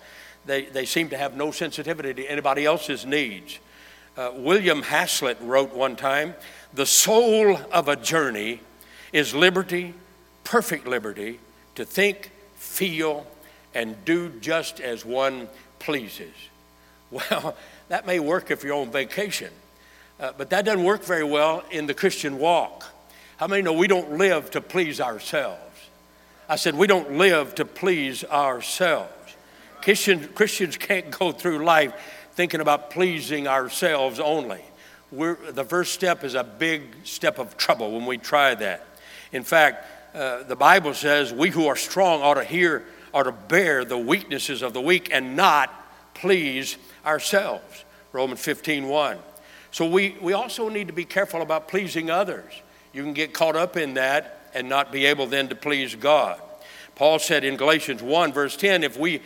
They, 0.46 0.64
they 0.64 0.86
seem 0.86 1.10
to 1.10 1.18
have 1.18 1.36
no 1.36 1.50
sensitivity 1.50 2.14
to 2.14 2.26
anybody 2.26 2.64
else's 2.64 3.04
needs. 3.04 3.58
Uh, 4.16 4.32
William 4.34 4.82
Hazlitt 4.82 5.38
wrote 5.40 5.74
one 5.74 5.94
time 5.94 6.34
The 6.74 6.86
soul 6.86 7.58
of 7.70 7.88
a 7.88 7.96
journey 7.96 8.60
is 9.12 9.34
liberty, 9.34 9.94
perfect 10.44 10.86
liberty, 10.86 11.38
to 11.74 11.84
think, 11.84 12.30
feel, 12.56 13.26
and 13.74 14.04
do 14.04 14.30
just 14.40 14.80
as 14.80 15.04
one 15.04 15.48
pleases. 15.78 16.34
Well, 17.10 17.56
that 17.88 18.06
may 18.06 18.18
work 18.18 18.50
if 18.50 18.62
you're 18.62 18.76
on 18.76 18.90
vacation, 18.90 19.50
uh, 20.20 20.32
but 20.36 20.50
that 20.50 20.66
doesn't 20.66 20.84
work 20.84 21.02
very 21.04 21.24
well 21.24 21.64
in 21.70 21.86
the 21.86 21.94
Christian 21.94 22.38
walk. 22.38 22.84
How 23.38 23.46
many 23.46 23.62
know 23.62 23.72
we 23.72 23.86
don't 23.86 24.18
live 24.18 24.50
to 24.50 24.60
please 24.60 25.00
ourselves? 25.00 25.62
I 26.48 26.56
said, 26.56 26.74
we 26.74 26.88
don't 26.88 27.18
live 27.18 27.54
to 27.54 27.64
please 27.64 28.24
ourselves. 28.24 29.12
Christian, 29.80 30.26
Christians 30.34 30.76
can't 30.76 31.08
go 31.12 31.30
through 31.30 31.64
life 31.64 31.94
thinking 32.32 32.60
about 32.60 32.90
pleasing 32.90 33.46
ourselves 33.46 34.18
only. 34.18 34.62
We're, 35.12 35.36
the 35.52 35.64
first 35.64 35.94
step 35.94 36.24
is 36.24 36.34
a 36.34 36.42
big 36.42 36.82
step 37.04 37.38
of 37.38 37.56
trouble 37.56 37.92
when 37.92 38.06
we 38.06 38.18
try 38.18 38.56
that. 38.56 38.84
In 39.30 39.44
fact, 39.44 39.86
uh, 40.16 40.42
the 40.42 40.56
Bible 40.56 40.92
says 40.92 41.32
we 41.32 41.50
who 41.50 41.68
are 41.68 41.76
strong 41.76 42.22
ought 42.22 42.34
to 42.34 42.44
hear, 42.44 42.86
ought 43.14 43.22
to 43.22 43.32
bear 43.32 43.84
the 43.84 43.98
weaknesses 43.98 44.62
of 44.62 44.72
the 44.72 44.80
weak 44.80 45.10
and 45.12 45.36
not 45.36 45.72
please 46.12 46.76
ourselves. 47.06 47.84
Romans 48.10 48.40
15 48.40 48.88
1. 48.88 49.16
So 49.70 49.88
we, 49.88 50.16
we 50.20 50.32
also 50.32 50.68
need 50.68 50.88
to 50.88 50.92
be 50.92 51.04
careful 51.04 51.40
about 51.40 51.68
pleasing 51.68 52.10
others. 52.10 52.52
You 52.92 53.02
can 53.02 53.12
get 53.12 53.32
caught 53.32 53.56
up 53.56 53.76
in 53.76 53.94
that 53.94 54.50
and 54.54 54.68
not 54.68 54.92
be 54.92 55.06
able 55.06 55.26
then 55.26 55.48
to 55.48 55.54
please 55.54 55.94
God. 55.94 56.40
Paul 56.94 57.18
said 57.18 57.44
in 57.44 57.56
Galatians 57.56 58.02
1, 58.02 58.32
verse 58.32 58.56
10, 58.56 58.82
if, 58.82 58.98
we, 58.98 59.20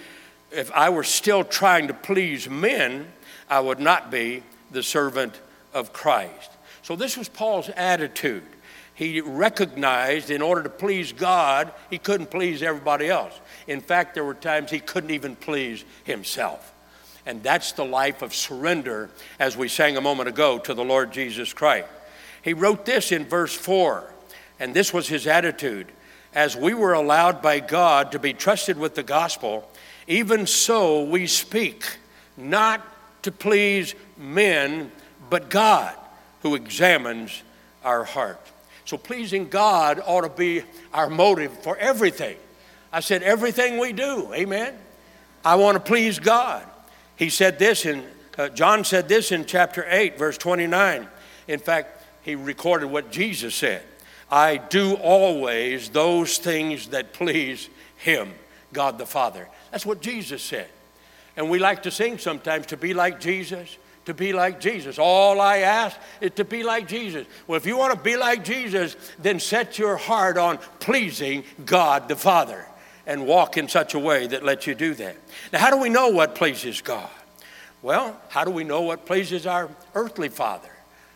if 0.50 0.70
I 0.72 0.90
were 0.90 1.04
still 1.04 1.42
trying 1.42 1.88
to 1.88 1.94
please 1.94 2.48
men, 2.48 3.10
I 3.48 3.60
would 3.60 3.80
not 3.80 4.10
be 4.10 4.42
the 4.70 4.82
servant 4.82 5.40
of 5.72 5.92
Christ. 5.92 6.50
So 6.82 6.96
this 6.96 7.16
was 7.16 7.28
Paul's 7.28 7.70
attitude. 7.70 8.44
He 8.94 9.20
recognized 9.20 10.30
in 10.30 10.42
order 10.42 10.62
to 10.62 10.68
please 10.68 11.12
God, 11.12 11.72
he 11.88 11.98
couldn't 11.98 12.30
please 12.30 12.62
everybody 12.62 13.08
else. 13.08 13.32
In 13.66 13.80
fact, 13.80 14.14
there 14.14 14.24
were 14.24 14.34
times 14.34 14.70
he 14.70 14.80
couldn't 14.80 15.10
even 15.10 15.34
please 15.34 15.84
himself. 16.04 16.74
And 17.24 17.42
that's 17.42 17.72
the 17.72 17.84
life 17.84 18.20
of 18.20 18.34
surrender, 18.34 19.08
as 19.38 19.56
we 19.56 19.68
sang 19.68 19.96
a 19.96 20.00
moment 20.00 20.28
ago, 20.28 20.58
to 20.58 20.74
the 20.74 20.84
Lord 20.84 21.12
Jesus 21.12 21.52
Christ. 21.52 21.88
He 22.42 22.52
wrote 22.54 22.84
this 22.84 23.12
in 23.12 23.24
verse 23.24 23.54
4, 23.54 24.12
and 24.58 24.74
this 24.74 24.92
was 24.92 25.08
his 25.08 25.26
attitude. 25.26 25.90
As 26.34 26.56
we 26.56 26.74
were 26.74 26.92
allowed 26.92 27.42
by 27.42 27.60
God 27.60 28.12
to 28.12 28.18
be 28.18 28.32
trusted 28.32 28.78
with 28.78 28.94
the 28.94 29.02
gospel, 29.02 29.70
even 30.06 30.46
so 30.46 31.04
we 31.04 31.26
speak, 31.26 31.98
not 32.36 32.84
to 33.22 33.30
please 33.30 33.94
men, 34.16 34.90
but 35.30 35.50
God 35.50 35.94
who 36.42 36.54
examines 36.54 37.42
our 37.84 38.04
heart. 38.04 38.40
So 38.84 38.96
pleasing 38.96 39.48
God 39.48 40.00
ought 40.04 40.22
to 40.22 40.28
be 40.28 40.62
our 40.92 41.08
motive 41.08 41.52
for 41.62 41.76
everything. 41.76 42.36
I 42.92 43.00
said, 43.00 43.22
everything 43.22 43.78
we 43.78 43.92
do, 43.92 44.32
amen. 44.34 44.74
I 45.44 45.54
want 45.54 45.76
to 45.76 45.80
please 45.80 46.18
God. 46.18 46.64
He 47.16 47.30
said 47.30 47.58
this 47.58 47.86
in, 47.86 48.04
uh, 48.36 48.48
John 48.50 48.84
said 48.84 49.08
this 49.08 49.32
in 49.32 49.44
chapter 49.44 49.86
8, 49.88 50.18
verse 50.18 50.36
29. 50.36 51.06
In 51.48 51.58
fact, 51.58 52.01
he 52.22 52.34
recorded 52.34 52.86
what 52.86 53.10
Jesus 53.10 53.54
said 53.54 53.82
I 54.30 54.56
do 54.56 54.94
always 54.94 55.90
those 55.90 56.38
things 56.38 56.88
that 56.88 57.12
please 57.12 57.68
him. 57.96 58.32
God 58.72 58.96
the 58.96 59.04
Father. 59.04 59.46
That's 59.70 59.84
what 59.84 60.00
Jesus 60.00 60.42
said. 60.42 60.68
And 61.36 61.50
we 61.50 61.58
like 61.58 61.82
to 61.82 61.90
sing 61.90 62.16
sometimes 62.16 62.66
to 62.66 62.78
be 62.78 62.94
like 62.94 63.20
Jesus, 63.20 63.76
to 64.06 64.14
be 64.14 64.32
like 64.32 64.58
Jesus. 64.58 64.98
All 64.98 65.40
I 65.40 65.58
ask 65.58 65.98
is 66.22 66.30
to 66.32 66.44
be 66.44 66.62
like 66.62 66.88
Jesus. 66.88 67.26
Well, 67.46 67.58
if 67.58 67.66
you 67.66 67.76
want 67.76 67.94
to 67.94 68.02
be 68.02 68.16
like 68.16 68.42
Jesus, 68.42 68.96
then 69.18 69.38
set 69.38 69.78
your 69.78 69.98
heart 69.98 70.38
on 70.38 70.58
pleasing 70.80 71.44
God 71.66 72.08
the 72.08 72.16
Father 72.16 72.66
and 73.06 73.26
walk 73.26 73.58
in 73.58 73.68
such 73.68 73.92
a 73.92 73.98
way 73.98 74.26
that 74.28 74.42
lets 74.42 74.66
you 74.66 74.74
do 74.74 74.94
that. 74.94 75.16
Now, 75.52 75.58
how 75.58 75.70
do 75.70 75.76
we 75.76 75.90
know 75.90 76.08
what 76.08 76.34
pleases 76.34 76.80
God? 76.80 77.10
Well, 77.82 78.18
how 78.28 78.44
do 78.44 78.50
we 78.50 78.64
know 78.64 78.82
what 78.82 79.04
pleases 79.04 79.46
our 79.46 79.68
earthly 79.94 80.28
father? 80.28 80.71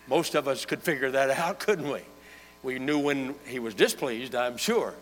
Most 0.09 0.35
of 0.35 0.49
us 0.49 0.65
could 0.65 0.83
figure 0.83 1.11
that 1.11 1.31
out, 1.31 1.59
couldn't 1.61 1.91
we? 1.91 2.03
We 2.63 2.79
knew 2.79 2.99
when 2.99 3.35
he 3.47 3.59
was 3.59 3.75
displeased, 3.75 4.35
I'm 4.35 4.57
sure. 4.57 4.95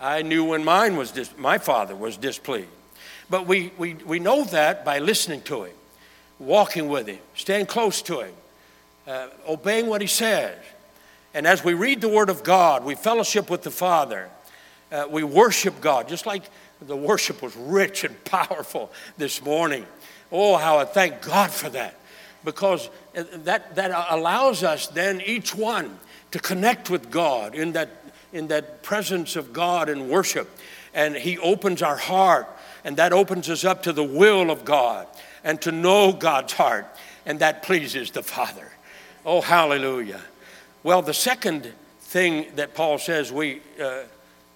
I 0.00 0.22
knew 0.22 0.44
when 0.44 0.64
mine 0.64 0.96
was 0.96 1.10
dis- 1.10 1.36
my 1.36 1.58
father 1.58 1.96
was 1.96 2.16
displeased. 2.16 2.68
But 3.30 3.46
we, 3.46 3.72
we, 3.76 3.94
we 3.94 4.18
know 4.18 4.44
that 4.44 4.84
by 4.84 5.00
listening 5.00 5.42
to 5.42 5.64
him, 5.64 5.74
walking 6.38 6.88
with 6.88 7.08
him, 7.08 7.18
staying 7.34 7.66
close 7.66 8.00
to 8.02 8.20
him, 8.20 8.32
uh, 9.06 9.28
obeying 9.46 9.88
what 9.88 10.00
he 10.00 10.06
says. 10.06 10.56
And 11.34 11.46
as 11.46 11.62
we 11.62 11.74
read 11.74 12.00
the 12.00 12.08
Word 12.08 12.30
of 12.30 12.42
God, 12.42 12.84
we 12.84 12.94
fellowship 12.94 13.50
with 13.50 13.62
the 13.62 13.70
Father, 13.70 14.30
uh, 14.90 15.06
we 15.10 15.22
worship 15.22 15.80
God, 15.80 16.08
just 16.08 16.24
like 16.24 16.44
the 16.80 16.96
worship 16.96 17.42
was 17.42 17.54
rich 17.56 18.04
and 18.04 18.24
powerful 18.24 18.90
this 19.16 19.42
morning. 19.42 19.86
Oh, 20.30 20.56
how 20.56 20.78
I 20.78 20.84
thank 20.84 21.22
God 21.22 21.50
for 21.50 21.68
that. 21.70 21.96
Because 22.44 22.88
that, 23.44 23.74
that 23.74 24.06
allows 24.10 24.62
us 24.62 24.86
then, 24.88 25.20
each 25.20 25.54
one, 25.54 25.98
to 26.30 26.38
connect 26.38 26.90
with 26.90 27.10
God 27.10 27.54
in 27.54 27.72
that, 27.72 27.90
in 28.32 28.48
that 28.48 28.82
presence 28.82 29.36
of 29.36 29.52
God 29.52 29.88
and 29.88 30.08
worship. 30.08 30.48
And 30.94 31.16
He 31.16 31.38
opens 31.38 31.82
our 31.82 31.96
heart 31.96 32.48
and 32.84 32.96
that 32.96 33.12
opens 33.12 33.50
us 33.50 33.64
up 33.64 33.82
to 33.82 33.92
the 33.92 34.04
will 34.04 34.50
of 34.50 34.64
God 34.64 35.06
and 35.44 35.60
to 35.62 35.72
know 35.72 36.12
God's 36.12 36.52
heart, 36.52 36.86
and 37.26 37.38
that 37.40 37.62
pleases 37.62 38.10
the 38.10 38.22
Father. 38.22 38.66
Oh, 39.24 39.40
hallelujah. 39.40 40.20
Well, 40.82 41.02
the 41.02 41.14
second 41.14 41.72
thing 42.00 42.46
that 42.56 42.74
Paul 42.74 42.98
says 42.98 43.30
we, 43.30 43.60
uh, 43.82 44.04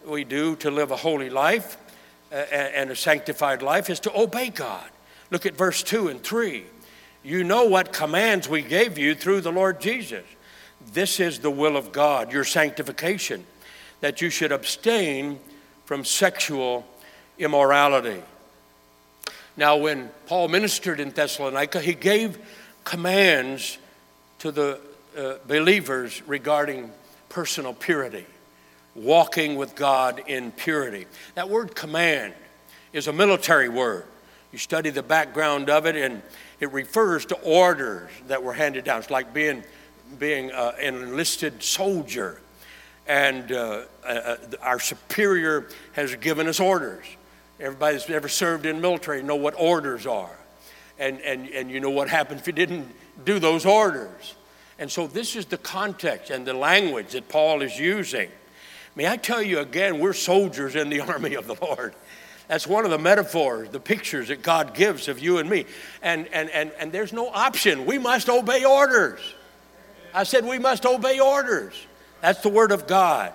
we 0.07 0.25
do 0.25 0.57
to 0.57 0.71
live 0.71 0.91
a 0.91 0.97
holy 0.97 1.31
life 1.31 1.77
uh, 2.31 2.37
and 2.37 2.91
a 2.91 2.97
sanctified 2.97 3.63
life 3.63 3.91
is 3.91 4.01
to 4.01 4.19
obey 4.19 4.49
God. 4.49 4.89
Look 5.31 5.45
at 5.47 5.55
verse 5.55 5.83
2 5.83 6.09
and 6.09 6.23
3. 6.23 6.65
You 7.25 7.45
know 7.45 7.65
what 7.65 7.93
commands 7.93 8.49
we 8.49 8.63
gave 8.63 8.99
you 8.99 9.15
through 9.15 9.43
the 9.43 9.53
Lord 9.53 9.81
Jesus. 9.81 10.25
This 10.93 11.21
is 11.21 11.39
the 11.39 11.51
will 11.51 11.77
of 11.77 11.93
God, 11.93 12.33
your 12.33 12.45
sanctification, 12.45 13.47
that 14.01 14.21
you 14.21 14.31
should 14.31 14.51
abstain 14.51 15.39
from 15.85 16.05
sexual 16.05 16.85
immorality. 17.39 18.23
Now, 19.57 19.77
when 19.77 20.11
Paul 20.27 20.49
ministered 20.49 20.99
in 20.99 21.11
Thessalonica, 21.11 21.81
he 21.81 21.95
gave 21.95 22.39
commands 22.85 23.79
to 24.41 24.51
the 24.51 24.81
uh, 25.17 25.35
believers 25.47 26.23
regarding 26.27 26.91
personal 27.29 27.75
purity, 27.75 28.27
walking 28.95 29.57
with 29.57 29.77
God 29.77 30.23
in 30.27 30.51
purity. 30.51 31.07
That 31.35 31.49
word 31.49 31.77
command 31.77 32.35
is 32.93 33.07
a 33.07 33.13
military 33.13 33.69
word. 33.69 34.07
You 34.53 34.59
study 34.59 34.91
the 34.91 35.03
background 35.03 35.71
of 35.71 35.87
it, 35.87 35.97
and 35.97 36.23
it 36.63 36.73
refers 36.73 37.27
to 37.27 37.35
orders 37.41 38.11
that 38.29 38.43
were 38.43 38.53
handed 38.53 38.85
down. 38.85 39.01
It's 39.01 39.11
like 39.11 39.35
being, 39.35 39.65
being 40.19 40.53
uh, 40.53 40.73
an 40.81 40.95
enlisted 40.95 41.63
soldier, 41.63 42.41
and 43.07 43.51
uh, 43.51 43.83
uh 44.05 44.37
our 44.61 44.79
superior 44.79 45.69
has 45.93 46.15
given 46.17 46.47
us 46.47 46.61
orders. 46.61 47.05
Everybody 47.59 47.97
that's 47.97 48.11
ever 48.11 48.29
served 48.29 48.67
in 48.67 48.81
military 48.81 49.23
know 49.23 49.37
what 49.37 49.55
orders 49.57 50.07
are. 50.07 50.37
And, 50.99 51.21
and, 51.21 51.49
and 51.49 51.71
you 51.71 51.81
know 51.81 51.91
what 51.91 52.09
happens 52.09 52.41
if 52.41 52.47
you 52.47 52.53
didn't 52.53 52.89
do 53.25 53.39
those 53.39 53.67
orders. 53.67 54.35
And 54.79 54.91
so 54.91 55.07
this 55.07 55.37
is 55.37 55.47
the 55.47 55.59
context 55.59 56.31
and 56.31 56.47
the 56.47 56.55
language 56.55 57.13
that 57.13 57.29
Paul 57.29 57.63
is 57.63 57.79
using. 57.79 58.31
May 58.95 59.09
I 59.09 59.17
tell 59.17 59.43
you 59.43 59.61
again, 59.61 60.01
we're 60.01 60.13
soldiers 60.13 60.77
in 60.77 60.91
the 60.91 61.01
army 61.13 61.35
of 61.35 61.47
the 61.47 61.57
Lord. 61.61 61.95
That's 62.53 62.67
one 62.67 62.85
of 62.85 62.91
the 62.91 62.99
metaphors, 62.99 63.71
the 63.71 63.81
pictures 63.81 64.29
that 64.29 64.43
God 64.43 64.75
gives 64.75 65.09
of 65.09 65.19
you 65.19 65.39
and 65.39 65.49
me. 65.49 65.65
And, 66.03 66.29
and, 66.35 66.51
and, 66.51 66.71
and 66.79 66.93
there's 66.93 67.11
no 67.11 67.31
option. 67.31 67.87
We 67.87 67.97
must 67.97 68.29
obey 68.29 68.67
orders. 68.67 69.21
I 70.13 70.25
said 70.25 70.45
we 70.45 70.59
must 70.59 70.85
obey 70.85 71.19
orders. 71.19 71.73
That's 72.21 72.43
the 72.43 72.51
word 72.51 72.71
of 72.71 72.87
God. 72.87 73.33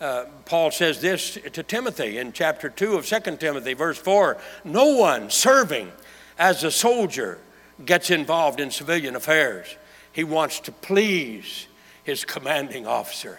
Uh, 0.00 0.24
Paul 0.46 0.70
says 0.70 1.02
this 1.02 1.36
to 1.52 1.62
Timothy 1.62 2.16
in 2.16 2.32
chapter 2.32 2.70
2 2.70 2.94
of 2.94 3.04
2 3.04 3.36
Timothy, 3.36 3.74
verse 3.74 3.98
4 3.98 4.38
No 4.64 4.96
one 4.96 5.28
serving 5.28 5.92
as 6.38 6.64
a 6.64 6.70
soldier 6.70 7.36
gets 7.84 8.08
involved 8.08 8.58
in 8.58 8.70
civilian 8.70 9.16
affairs. 9.16 9.66
He 10.14 10.24
wants 10.24 10.60
to 10.60 10.72
please 10.72 11.66
his 12.04 12.24
commanding 12.24 12.86
officer. 12.86 13.38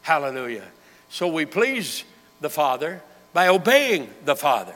Hallelujah. 0.00 0.68
So 1.10 1.28
we 1.28 1.44
please 1.44 2.04
the 2.40 2.48
Father 2.48 3.02
by 3.38 3.46
obeying 3.46 4.10
the 4.24 4.34
Father. 4.34 4.74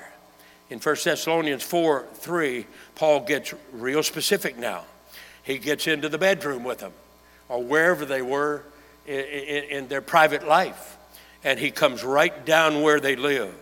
In 0.70 0.78
1 0.78 0.96
Thessalonians 1.02 1.64
4 1.64 2.06
3, 2.14 2.64
Paul 2.94 3.22
gets 3.22 3.52
real 3.72 4.04
specific 4.04 4.56
now. 4.56 4.84
He 5.42 5.58
gets 5.58 5.88
into 5.88 6.08
the 6.08 6.16
bedroom 6.16 6.62
with 6.62 6.78
them 6.78 6.92
or 7.48 7.60
wherever 7.60 8.04
they 8.04 8.22
were 8.22 8.62
in, 9.04 9.18
in, 9.18 9.64
in 9.64 9.88
their 9.88 10.00
private 10.00 10.46
life 10.46 10.96
and 11.42 11.58
he 11.58 11.72
comes 11.72 12.04
right 12.04 12.46
down 12.46 12.82
where 12.82 13.00
they 13.00 13.16
live. 13.16 13.52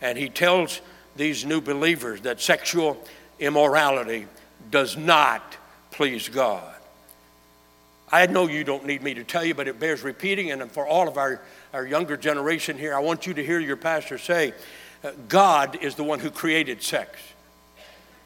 And 0.00 0.16
he 0.16 0.30
tells 0.30 0.80
these 1.14 1.44
new 1.44 1.60
believers 1.60 2.22
that 2.22 2.40
sexual 2.40 2.96
immorality 3.38 4.28
does 4.70 4.96
not 4.96 5.58
please 5.90 6.30
God. 6.30 6.74
I 8.10 8.24
know 8.24 8.46
you 8.46 8.64
don't 8.64 8.86
need 8.86 9.02
me 9.02 9.12
to 9.12 9.24
tell 9.24 9.44
you, 9.44 9.54
but 9.54 9.68
it 9.68 9.78
bears 9.78 10.02
repeating. 10.02 10.50
And 10.50 10.72
for 10.72 10.86
all 10.86 11.06
of 11.06 11.18
our, 11.18 11.42
our 11.72 11.86
younger 11.86 12.16
generation 12.16 12.78
here, 12.78 12.94
I 12.94 13.00
want 13.00 13.26
you 13.26 13.34
to 13.34 13.44
hear 13.44 13.60
your 13.60 13.76
pastor 13.76 14.18
say 14.18 14.54
uh, 15.04 15.10
God 15.28 15.78
is 15.80 15.94
the 15.94 16.04
one 16.04 16.20
who 16.20 16.30
created 16.30 16.82
sex. 16.82 17.18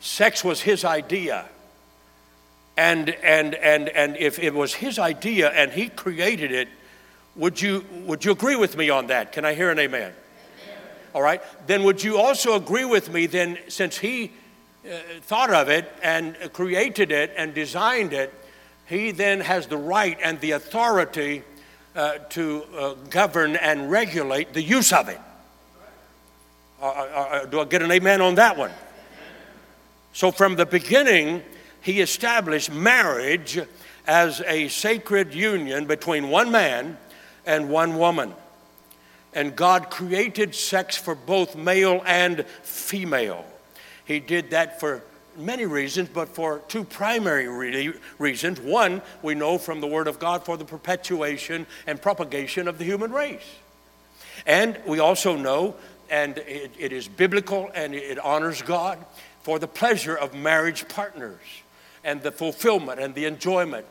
Sex 0.00 0.44
was 0.44 0.60
his 0.60 0.84
idea. 0.84 1.46
And, 2.76 3.10
and, 3.10 3.54
and, 3.54 3.88
and 3.90 4.16
if 4.16 4.38
it 4.38 4.54
was 4.54 4.74
his 4.74 4.98
idea 4.98 5.50
and 5.50 5.70
he 5.72 5.88
created 5.88 6.52
it, 6.52 6.68
would 7.36 7.60
you, 7.60 7.84
would 8.04 8.24
you 8.24 8.32
agree 8.32 8.56
with 8.56 8.76
me 8.76 8.90
on 8.90 9.08
that? 9.08 9.32
Can 9.32 9.44
I 9.44 9.54
hear 9.54 9.70
an 9.70 9.78
amen? 9.78 10.12
amen. 10.12 10.14
All 11.14 11.22
right. 11.22 11.42
Then 11.66 11.82
would 11.84 12.02
you 12.02 12.18
also 12.18 12.54
agree 12.54 12.84
with 12.84 13.12
me 13.12 13.26
then, 13.26 13.58
since 13.68 13.98
he 13.98 14.32
uh, 14.84 14.96
thought 15.22 15.52
of 15.52 15.68
it 15.68 15.92
and 16.02 16.36
created 16.52 17.12
it 17.12 17.32
and 17.36 17.54
designed 17.54 18.12
it, 18.12 18.32
he 18.86 19.10
then 19.10 19.40
has 19.40 19.66
the 19.66 19.76
right 19.76 20.18
and 20.22 20.40
the 20.40 20.52
authority 20.52 21.44
uh, 21.94 22.18
to 22.30 22.64
uh, 22.76 22.94
govern 23.10 23.56
and 23.56 23.90
regulate 23.90 24.52
the 24.52 24.62
use 24.62 24.92
of 24.92 25.08
it. 25.08 25.20
Uh, 26.80 26.86
uh, 26.86 26.88
uh, 26.88 27.44
do 27.46 27.60
I 27.60 27.64
get 27.64 27.82
an 27.82 27.90
amen 27.92 28.20
on 28.20 28.34
that 28.36 28.56
one? 28.56 28.72
So, 30.12 30.30
from 30.30 30.56
the 30.56 30.66
beginning, 30.66 31.42
he 31.80 32.00
established 32.00 32.72
marriage 32.72 33.58
as 34.06 34.40
a 34.42 34.68
sacred 34.68 35.32
union 35.32 35.86
between 35.86 36.28
one 36.28 36.50
man 36.50 36.98
and 37.46 37.70
one 37.70 37.98
woman. 37.98 38.34
And 39.32 39.56
God 39.56 39.90
created 39.90 40.54
sex 40.54 40.96
for 40.96 41.14
both 41.14 41.56
male 41.56 42.02
and 42.04 42.44
female. 42.62 43.46
He 44.04 44.20
did 44.20 44.50
that 44.50 44.80
for 44.80 45.02
many 45.36 45.66
reasons, 45.66 46.08
but 46.08 46.28
for 46.28 46.60
two 46.68 46.84
primary 46.84 47.48
re- 47.48 47.94
reasons. 48.18 48.60
One, 48.60 49.02
we 49.22 49.34
know 49.34 49.58
from 49.58 49.80
the 49.80 49.86
Word 49.86 50.08
of 50.08 50.18
God 50.18 50.44
for 50.44 50.56
the 50.56 50.64
perpetuation 50.64 51.66
and 51.86 52.00
propagation 52.00 52.68
of 52.68 52.78
the 52.78 52.84
human 52.84 53.12
race. 53.12 53.46
And 54.46 54.78
we 54.86 54.98
also 54.98 55.36
know, 55.36 55.76
and 56.10 56.38
it, 56.38 56.72
it 56.78 56.92
is 56.92 57.08
biblical 57.08 57.70
and 57.74 57.94
it 57.94 58.18
honors 58.18 58.62
God, 58.62 58.98
for 59.42 59.58
the 59.58 59.68
pleasure 59.68 60.16
of 60.16 60.34
marriage 60.34 60.88
partners 60.88 61.40
and 62.04 62.22
the 62.22 62.32
fulfillment 62.32 63.00
and 63.00 63.14
the 63.14 63.24
enjoyment 63.24 63.86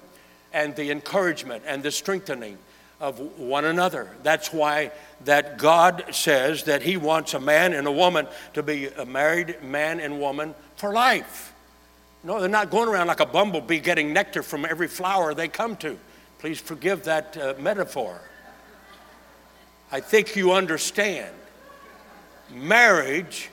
and 0.53 0.75
the 0.75 0.91
encouragement 0.91 1.63
and 1.65 1.83
the 1.83 1.91
strengthening 1.91 2.57
of 3.01 3.19
one 3.37 3.65
another. 3.65 4.07
That's 4.23 4.53
why 4.53 4.91
that 5.25 5.57
God 5.57 6.05
says 6.11 6.63
that 6.63 6.83
he 6.83 6.95
wants 6.95 7.33
a 7.33 7.39
man 7.39 7.73
and 7.73 7.87
a 7.87 7.91
woman 7.91 8.27
to 8.53 8.63
be 8.63 8.87
a 8.87 9.05
married 9.05 9.61
man 9.63 9.99
and 9.99 10.19
woman 10.19 10.55
for 10.75 10.93
life. 10.93 11.53
No, 12.23 12.39
they're 12.39 12.47
not 12.47 12.69
going 12.69 12.87
around 12.87 13.07
like 13.07 13.19
a 13.19 13.25
bumblebee 13.25 13.79
getting 13.79 14.13
nectar 14.13 14.43
from 14.43 14.63
every 14.63 14.87
flower 14.87 15.33
they 15.33 15.47
come 15.47 15.75
to. 15.77 15.97
Please 16.37 16.61
forgive 16.61 17.03
that 17.05 17.35
uh, 17.35 17.55
metaphor. 17.59 18.21
I 19.91 19.99
think 19.99 20.35
you 20.35 20.53
understand. 20.53 21.33
Marriage, 22.51 23.49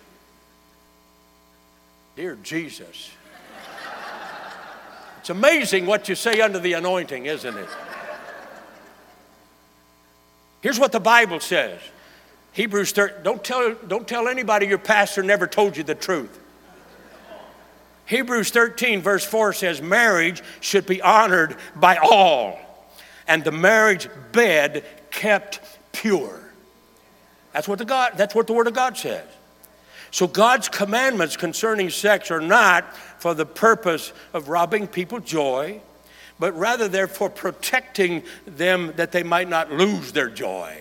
dear 2.16 2.37
Jesus. 2.42 3.11
It's 5.20 5.30
amazing 5.30 5.87
what 5.87 6.08
you 6.08 6.14
say 6.14 6.40
under 6.40 6.58
the 6.58 6.74
anointing, 6.74 7.26
isn't 7.26 7.56
it? 7.56 7.68
Here's 10.61 10.79
what 10.79 10.92
the 10.92 11.01
Bible 11.01 11.40
says 11.40 11.81
Hebrews 12.53 12.92
13, 12.92 13.23
don't 13.23 13.42
tell, 13.44 13.75
don't 13.87 14.09
tell 14.09 14.29
anybody 14.29 14.66
your 14.66 14.79
pastor 14.79 15.23
never 15.23 15.47
told 15.47 15.77
you 15.77 15.83
the 15.83 15.94
truth. 15.94 16.40
Hebrews 18.07 18.51
13, 18.51 19.03
verse 19.03 19.25
4 19.25 19.53
says, 19.53 19.83
Marriage 19.83 20.42
should 20.61 20.87
be 20.87 21.03
honored 21.03 21.57
by 21.77 21.99
all, 21.99 22.59
and 23.27 23.44
the 23.44 23.53
marriage 23.53 24.09
bed 24.33 24.85
kept 25.11 25.61
pure. 25.92 26.40
That's 27.53 27.68
what 27.68 27.79
the, 27.79 27.85
God, 27.85 28.12
that's 28.16 28.35
what 28.35 28.47
the 28.47 28.55
Word 28.55 28.66
of 28.66 28.73
God 28.73 28.97
says. 28.97 29.27
So 30.11 30.27
God's 30.27 30.68
commandments 30.71 31.37
concerning 31.37 31.90
sex 31.90 32.31
are 32.31 32.40
not 32.40 32.97
for 33.18 33.35
the 33.35 33.44
purpose 33.44 34.12
of 34.33 34.49
robbing 34.49 34.87
people 34.87 35.21
joy, 35.21 35.83
but 36.38 36.57
rather 36.57 36.88
they're 36.88 37.09
for 37.09 37.29
protecting 37.29 38.22
them 38.46 38.92
that 38.96 39.12
they 39.12 39.22
might 39.22 39.48
not 39.48 39.72
lose 39.72 40.12
their 40.12 40.31
joy. 40.31 40.77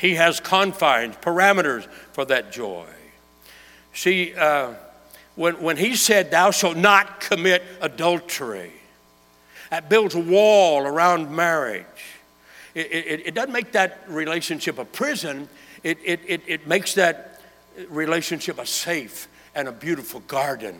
He 0.00 0.14
has 0.14 0.40
confines, 0.40 1.16
parameters 1.16 1.86
for 2.12 2.24
that 2.26 2.52
joy. 2.52 2.86
See, 3.92 4.34
uh, 4.34 4.74
when, 5.36 5.60
when 5.60 5.76
he 5.76 5.96
said, 5.96 6.30
Thou 6.30 6.50
shalt 6.50 6.76
not 6.76 7.20
commit 7.20 7.62
adultery, 7.80 8.72
that 9.70 9.88
builds 9.88 10.14
a 10.14 10.20
wall 10.20 10.82
around 10.82 11.34
marriage. 11.34 11.84
It, 12.74 12.90
it, 12.92 13.26
it 13.26 13.34
doesn't 13.34 13.52
make 13.52 13.72
that 13.72 14.00
relationship 14.08 14.78
a 14.78 14.84
prison, 14.84 15.48
it, 15.82 15.98
it, 16.04 16.20
it, 16.26 16.42
it 16.46 16.66
makes 16.66 16.94
that 16.94 17.40
relationship 17.88 18.58
a 18.58 18.66
safe 18.66 19.28
and 19.54 19.68
a 19.68 19.72
beautiful 19.72 20.20
garden 20.20 20.76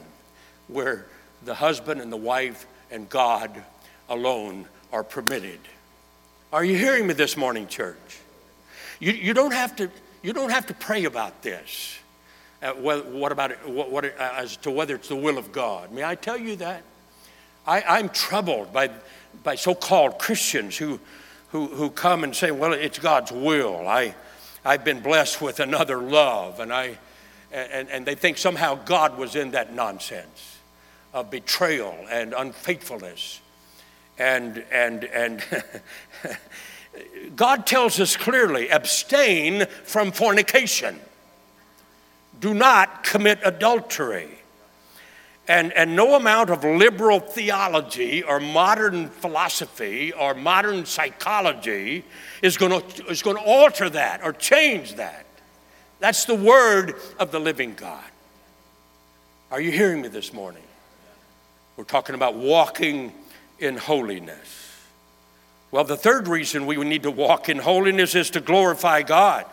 where 0.68 1.06
the 1.44 1.54
husband 1.54 2.00
and 2.00 2.12
the 2.12 2.16
wife 2.16 2.66
and 2.90 3.08
God 3.08 3.62
alone 4.08 4.66
are 4.92 5.04
permitted. 5.04 5.60
Are 6.52 6.64
you 6.64 6.76
hearing 6.76 7.06
me 7.06 7.14
this 7.14 7.36
morning, 7.36 7.66
church? 7.66 8.20
You, 9.00 9.12
you, 9.12 9.34
don't, 9.34 9.52
have 9.52 9.74
to, 9.76 9.90
you 10.22 10.32
don't 10.32 10.50
have 10.50 10.66
to 10.66 10.74
pray 10.74 11.04
about 11.04 11.42
this. 11.42 11.98
Uh, 12.62 12.72
what, 12.72 13.06
what, 13.06 13.32
about 13.32 13.50
it, 13.50 13.68
what, 13.68 13.90
what, 13.90 14.04
uh, 14.04 14.10
as 14.36 14.56
to 14.58 14.70
whether 14.70 14.94
it's 14.94 15.08
the 15.08 15.16
will 15.16 15.36
of 15.36 15.52
God? 15.52 15.92
May 15.92 16.04
I 16.04 16.14
tell 16.14 16.38
you 16.38 16.56
that? 16.56 16.82
I, 17.66 17.82
I'm 17.82 18.08
troubled 18.08 18.72
by, 18.72 18.90
by 19.42 19.56
so 19.56 19.74
called 19.74 20.18
Christians 20.18 20.76
who, 20.76 21.00
who, 21.48 21.66
who 21.66 21.90
come 21.90 22.24
and 22.24 22.34
say, 22.34 22.50
well, 22.50 22.72
it's 22.72 22.98
God's 22.98 23.32
will. 23.32 23.88
I, 23.88 24.14
I've 24.64 24.84
been 24.84 25.00
blessed 25.00 25.42
with 25.42 25.60
another 25.60 25.98
love, 25.98 26.60
and, 26.60 26.72
I, 26.72 26.98
and, 27.52 27.88
and 27.90 28.06
they 28.06 28.14
think 28.14 28.38
somehow 28.38 28.76
God 28.76 29.18
was 29.18 29.34
in 29.34 29.50
that 29.50 29.74
nonsense 29.74 30.53
of 31.14 31.30
betrayal 31.30 31.96
and 32.10 32.34
unfaithfulness. 32.36 33.40
And, 34.18 34.64
and, 34.70 35.04
and 35.04 35.42
God 37.36 37.66
tells 37.66 37.98
us 38.00 38.16
clearly 38.16 38.68
abstain 38.68 39.66
from 39.84 40.12
fornication, 40.12 41.00
do 42.40 42.52
not 42.52 43.04
commit 43.04 43.38
adultery. 43.44 44.28
And, 45.46 45.72
and 45.74 45.94
no 45.94 46.16
amount 46.16 46.50
of 46.50 46.64
liberal 46.64 47.20
theology 47.20 48.22
or 48.22 48.40
modern 48.40 49.08
philosophy 49.08 50.10
or 50.12 50.34
modern 50.34 50.86
psychology 50.86 52.02
is 52.40 52.56
going 52.56 52.80
to 52.80 53.06
is 53.08 53.22
going 53.22 53.36
to 53.36 53.42
alter 53.42 53.90
that 53.90 54.24
or 54.24 54.32
change 54.32 54.94
that. 54.94 55.26
That's 56.00 56.24
the 56.24 56.34
word 56.34 56.94
of 57.18 57.30
the 57.30 57.38
living 57.38 57.74
God. 57.74 58.04
Are 59.50 59.60
you 59.60 59.70
hearing 59.70 60.00
me 60.00 60.08
this 60.08 60.32
morning? 60.32 60.63
We're 61.76 61.84
talking 61.84 62.14
about 62.14 62.36
walking 62.36 63.12
in 63.58 63.76
holiness. 63.76 64.64
Well, 65.70 65.84
the 65.84 65.96
third 65.96 66.28
reason 66.28 66.66
we 66.66 66.76
need 66.76 67.02
to 67.02 67.10
walk 67.10 67.48
in 67.48 67.58
holiness 67.58 68.14
is 68.14 68.30
to 68.30 68.40
glorify 68.40 69.02
God. 69.02 69.44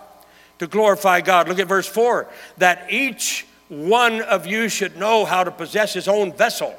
To 0.60 0.68
glorify 0.68 1.22
God. 1.22 1.50
Look 1.50 1.58
at 1.58 1.68
verse 1.68 1.88
4 1.88 2.28
that 2.58 2.86
each 2.92 3.48
one 3.70 4.22
of 4.22 4.46
you 4.46 4.70
should 4.70 4.98
know 4.98 5.26
how 5.26 5.44
to 5.44 5.50
possess 5.50 5.94
his 5.94 6.08
own 6.08 6.34
vessel 6.34 6.76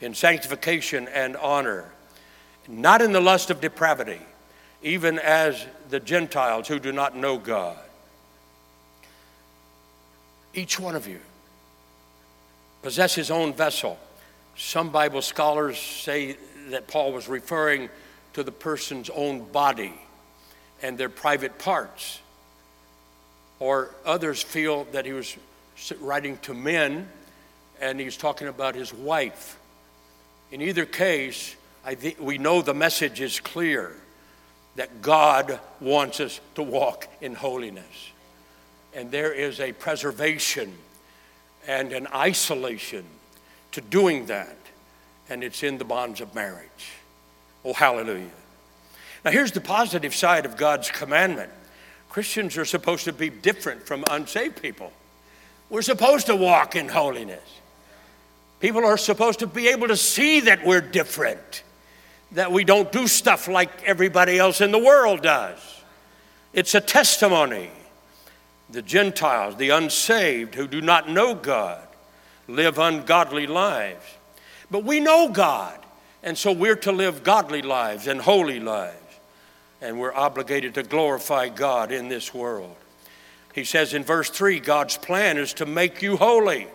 in 0.00 0.12
sanctification 0.12 1.08
and 1.08 1.36
honor, 1.36 1.90
not 2.68 3.00
in 3.00 3.12
the 3.12 3.20
lust 3.20 3.50
of 3.50 3.60
depravity, 3.60 4.20
even 4.82 5.18
as 5.18 5.64
the 5.88 6.00
Gentiles 6.00 6.68
who 6.68 6.78
do 6.78 6.92
not 6.92 7.16
know 7.16 7.38
God. 7.38 7.78
Each 10.52 10.78
one 10.78 10.96
of 10.96 11.06
you 11.06 11.20
possess 12.82 13.14
his 13.14 13.30
own 13.30 13.52
vessel. 13.54 13.98
Some 14.56 14.88
Bible 14.88 15.20
scholars 15.20 15.78
say 15.78 16.36
that 16.70 16.86
Paul 16.86 17.12
was 17.12 17.28
referring 17.28 17.90
to 18.32 18.42
the 18.42 18.52
person's 18.52 19.10
own 19.10 19.40
body 19.52 19.94
and 20.82 20.96
their 20.96 21.08
private 21.08 21.58
parts. 21.58 22.20
Or 23.58 23.94
others 24.04 24.42
feel 24.42 24.84
that 24.92 25.04
he 25.04 25.12
was 25.12 25.36
writing 26.00 26.38
to 26.42 26.54
men 26.54 27.08
and 27.80 28.00
he's 28.00 28.16
talking 28.16 28.48
about 28.48 28.74
his 28.74 28.92
wife. 28.92 29.58
In 30.50 30.62
either 30.62 30.86
case, 30.86 31.54
I 31.84 31.94
think 31.94 32.18
we 32.18 32.38
know 32.38 32.62
the 32.62 32.74
message 32.74 33.20
is 33.20 33.40
clear 33.40 33.94
that 34.76 35.02
God 35.02 35.60
wants 35.80 36.20
us 36.20 36.40
to 36.54 36.62
walk 36.62 37.08
in 37.20 37.34
holiness. 37.34 38.10
And 38.94 39.10
there 39.10 39.32
is 39.32 39.60
a 39.60 39.72
preservation 39.72 40.74
and 41.66 41.92
an 41.92 42.06
isolation 42.08 43.04
to 43.76 43.82
doing 43.82 44.24
that, 44.24 44.56
and 45.28 45.44
it's 45.44 45.62
in 45.62 45.76
the 45.76 45.84
bonds 45.84 46.22
of 46.22 46.34
marriage. 46.34 46.94
Oh, 47.62 47.74
hallelujah. 47.74 48.30
Now, 49.22 49.32
here's 49.32 49.52
the 49.52 49.60
positive 49.60 50.14
side 50.14 50.46
of 50.46 50.56
God's 50.56 50.90
commandment 50.90 51.52
Christians 52.08 52.56
are 52.56 52.64
supposed 52.64 53.04
to 53.04 53.12
be 53.12 53.28
different 53.28 53.82
from 53.82 54.02
unsaved 54.10 54.62
people. 54.62 54.94
We're 55.68 55.82
supposed 55.82 56.24
to 56.28 56.36
walk 56.36 56.74
in 56.74 56.88
holiness. 56.88 57.44
People 58.60 58.86
are 58.86 58.96
supposed 58.96 59.40
to 59.40 59.46
be 59.46 59.68
able 59.68 59.88
to 59.88 59.96
see 59.96 60.40
that 60.40 60.64
we're 60.64 60.80
different, 60.80 61.62
that 62.32 62.50
we 62.50 62.64
don't 62.64 62.90
do 62.90 63.06
stuff 63.06 63.46
like 63.46 63.82
everybody 63.82 64.38
else 64.38 64.62
in 64.62 64.72
the 64.72 64.78
world 64.78 65.22
does. 65.22 65.58
It's 66.54 66.74
a 66.74 66.80
testimony. 66.80 67.70
The 68.70 68.80
Gentiles, 68.80 69.56
the 69.56 69.68
unsaved 69.68 70.54
who 70.54 70.66
do 70.66 70.80
not 70.80 71.10
know 71.10 71.34
God, 71.34 71.86
live 72.48 72.78
ungodly 72.78 73.46
lives. 73.46 74.04
But 74.70 74.84
we 74.84 75.00
know 75.00 75.28
God, 75.28 75.78
and 76.22 76.36
so 76.36 76.52
we're 76.52 76.76
to 76.76 76.92
live 76.92 77.22
godly 77.22 77.62
lives 77.62 78.06
and 78.06 78.20
holy 78.20 78.60
lives. 78.60 78.96
And 79.80 80.00
we're 80.00 80.14
obligated 80.14 80.74
to 80.74 80.82
glorify 80.82 81.48
God 81.48 81.92
in 81.92 82.08
this 82.08 82.32
world. 82.32 82.74
He 83.54 83.64
says 83.64 83.94
in 83.94 84.04
verse 84.04 84.30
3 84.30 84.60
God's 84.60 84.96
plan 84.96 85.38
is 85.38 85.54
to 85.54 85.66
make 85.66 86.02
you 86.02 86.16
holy. 86.16 86.66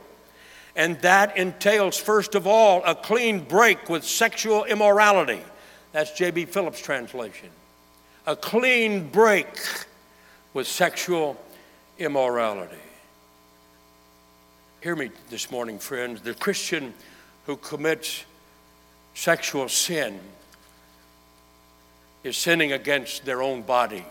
And 0.76 1.00
that 1.02 1.36
entails, 1.38 1.98
first 1.98 2.34
of 2.36 2.48
all, 2.48 2.82
a 2.86 2.96
clean 2.96 3.42
break 3.42 3.90
with 3.90 4.06
sexual 4.06 4.64
immorality. 4.64 5.42
That's 5.92 6.12
J.B. 6.14 6.46
Phillips' 6.46 6.82
translation. 6.82 7.50
A 8.26 8.36
clean 8.36 9.10
break 9.10 9.48
with 10.54 10.68
sexual 10.68 11.42
immorality. 11.98 12.78
Hear 14.82 14.96
me 14.96 15.12
this 15.30 15.52
morning, 15.52 15.78
friends. 15.78 16.22
The 16.22 16.34
Christian 16.34 16.96
who 17.46 17.56
commits 17.56 18.26
sexual 19.14 19.70
sin 19.70 20.20
is 22.24 22.36
sinning 22.36 22.72
against 22.72 23.24
their 23.24 23.44
own 23.44 23.62
body. 23.62 24.04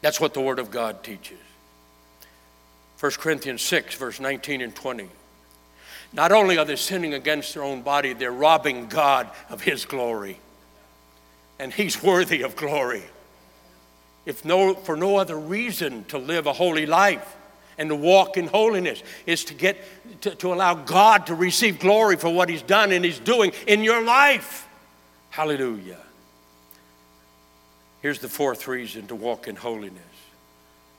That's 0.00 0.18
what 0.18 0.32
the 0.32 0.40
Word 0.40 0.58
of 0.58 0.70
God 0.70 1.04
teaches. 1.04 1.36
1 2.98 3.12
Corinthians 3.12 3.60
6, 3.60 3.94
verse 3.96 4.20
19 4.20 4.62
and 4.62 4.74
20. 4.74 5.10
Not 6.14 6.32
only 6.32 6.56
are 6.56 6.64
they 6.64 6.76
sinning 6.76 7.12
against 7.12 7.52
their 7.52 7.64
own 7.64 7.82
body, 7.82 8.14
they're 8.14 8.32
robbing 8.32 8.86
God 8.86 9.28
of 9.50 9.60
His 9.60 9.84
glory. 9.84 10.40
And 11.58 11.74
He's 11.74 12.02
worthy 12.02 12.40
of 12.40 12.56
glory. 12.56 13.02
If 14.24 14.46
no, 14.46 14.72
for 14.72 14.96
no 14.96 15.18
other 15.18 15.38
reason 15.38 16.04
to 16.04 16.16
live 16.16 16.46
a 16.46 16.54
holy 16.54 16.86
life 16.86 17.34
and 17.78 17.88
to 17.88 17.96
walk 17.96 18.36
in 18.36 18.48
holiness 18.48 19.02
is 19.24 19.44
to 19.44 19.54
get 19.54 19.78
to, 20.22 20.34
to 20.34 20.52
allow 20.52 20.74
God 20.74 21.26
to 21.26 21.34
receive 21.34 21.78
glory 21.78 22.16
for 22.16 22.28
what 22.28 22.48
He's 22.48 22.62
done 22.62 22.92
and 22.92 23.04
He's 23.04 23.20
doing 23.20 23.52
in 23.66 23.82
your 23.82 24.02
life. 24.02 24.68
Hallelujah. 25.30 25.98
Here's 28.02 28.18
the 28.18 28.28
fourth 28.28 28.68
reason 28.68 29.06
to 29.08 29.14
walk 29.14 29.48
in 29.48 29.56
holiness 29.56 30.02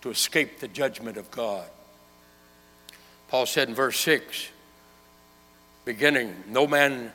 to 0.02 0.10
escape 0.10 0.60
the 0.60 0.68
judgment 0.68 1.18
of 1.18 1.30
God. 1.32 1.68
Paul 3.28 3.46
said 3.46 3.70
in 3.70 3.76
verse 3.76 4.00
6, 4.00 4.50
beginning, 5.86 6.34
no 6.48 6.66
man 6.68 7.12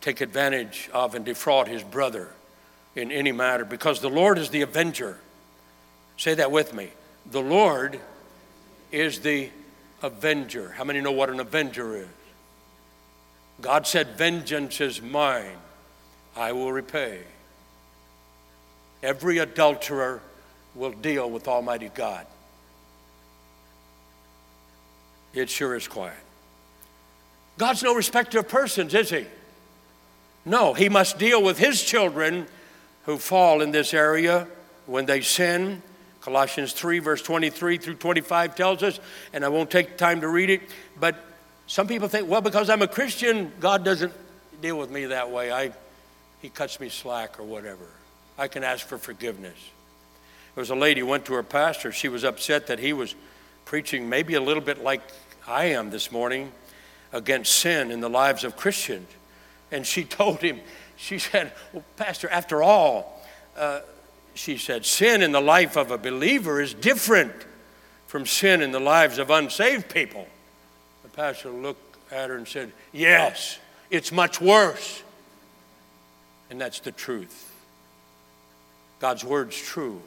take 0.00 0.20
advantage 0.20 0.90
of 0.92 1.14
and 1.14 1.24
defraud 1.24 1.68
his 1.68 1.82
brother 1.82 2.30
in 2.94 3.12
any 3.12 3.32
matter, 3.32 3.64
because 3.64 4.00
the 4.00 4.10
Lord 4.10 4.38
is 4.38 4.50
the 4.50 4.62
avenger. 4.62 5.18
Say 6.16 6.34
that 6.34 6.50
with 6.50 6.72
me. 6.72 6.90
The 7.30 7.42
Lord 7.42 8.00
is 8.92 9.20
the 9.20 9.50
avenger. 10.02 10.70
How 10.70 10.84
many 10.84 11.00
know 11.00 11.12
what 11.12 11.30
an 11.30 11.40
avenger 11.40 11.96
is? 11.96 12.06
God 13.60 13.86
said, 13.86 14.18
Vengeance 14.18 14.80
is 14.80 15.00
mine, 15.00 15.56
I 16.36 16.52
will 16.52 16.72
repay. 16.72 17.20
Every 19.02 19.38
adulterer 19.38 20.20
will 20.74 20.92
deal 20.92 21.30
with 21.30 21.48
Almighty 21.48 21.90
God. 21.94 22.26
It 25.32 25.50
sure 25.50 25.74
is 25.74 25.86
quiet. 25.86 26.16
God's 27.58 27.82
no 27.82 27.94
respecter 27.94 28.40
of 28.40 28.48
persons, 28.48 28.94
is 28.94 29.10
He? 29.10 29.26
No, 30.44 30.74
He 30.74 30.88
must 30.88 31.18
deal 31.18 31.42
with 31.42 31.58
His 31.58 31.82
children 31.82 32.46
who 33.04 33.18
fall 33.18 33.62
in 33.62 33.70
this 33.70 33.94
area 33.94 34.46
when 34.86 35.06
they 35.06 35.20
sin. 35.20 35.82
Colossians 36.26 36.72
3, 36.72 36.98
verse 36.98 37.22
23 37.22 37.78
through 37.78 37.94
25 37.94 38.56
tells 38.56 38.82
us, 38.82 38.98
and 39.32 39.44
I 39.44 39.48
won't 39.48 39.70
take 39.70 39.96
time 39.96 40.22
to 40.22 40.28
read 40.28 40.50
it, 40.50 40.60
but 40.98 41.24
some 41.68 41.86
people 41.86 42.08
think, 42.08 42.28
well, 42.28 42.40
because 42.40 42.68
I'm 42.68 42.82
a 42.82 42.88
Christian, 42.88 43.52
God 43.60 43.84
doesn't 43.84 44.12
deal 44.60 44.76
with 44.76 44.90
me 44.90 45.04
that 45.04 45.30
way. 45.30 45.52
I, 45.52 45.70
he 46.42 46.48
cuts 46.48 46.80
me 46.80 46.88
slack 46.88 47.38
or 47.38 47.44
whatever. 47.44 47.86
I 48.36 48.48
can 48.48 48.64
ask 48.64 48.84
for 48.84 48.98
forgiveness. 48.98 49.54
There 50.56 50.62
was 50.62 50.70
a 50.70 50.74
lady 50.74 51.02
who 51.02 51.06
went 51.06 51.26
to 51.26 51.34
her 51.34 51.44
pastor. 51.44 51.92
She 51.92 52.08
was 52.08 52.24
upset 52.24 52.66
that 52.66 52.80
he 52.80 52.92
was 52.92 53.14
preaching 53.64 54.08
maybe 54.08 54.34
a 54.34 54.40
little 54.40 54.64
bit 54.64 54.82
like 54.82 55.02
I 55.46 55.66
am 55.66 55.90
this 55.90 56.10
morning 56.10 56.50
against 57.12 57.52
sin 57.52 57.92
in 57.92 58.00
the 58.00 58.10
lives 58.10 58.42
of 58.42 58.56
Christians. 58.56 59.08
And 59.70 59.86
she 59.86 60.02
told 60.18 60.40
him, 60.40 60.58
she 60.96 61.20
said, 61.20 61.52
Well, 61.72 61.84
Pastor, 61.96 62.28
after 62.28 62.64
all, 62.64 63.24
uh, 63.56 63.82
she 64.36 64.58
said, 64.58 64.84
sin 64.84 65.22
in 65.22 65.32
the 65.32 65.40
life 65.40 65.76
of 65.76 65.90
a 65.90 65.98
believer 65.98 66.60
is 66.60 66.74
different 66.74 67.32
from 68.06 68.26
sin 68.26 68.62
in 68.62 68.70
the 68.70 68.80
lives 68.80 69.18
of 69.18 69.30
unsaved 69.30 69.92
people. 69.92 70.26
The 71.02 71.08
pastor 71.08 71.50
looked 71.50 71.96
at 72.12 72.28
her 72.28 72.36
and 72.36 72.46
said, 72.46 72.72
Yes, 72.92 73.58
it's 73.90 74.12
much 74.12 74.40
worse. 74.40 75.02
And 76.50 76.60
that's 76.60 76.80
the 76.80 76.92
truth. 76.92 77.52
God's 79.00 79.24
word's 79.24 79.56
true. 79.58 80.00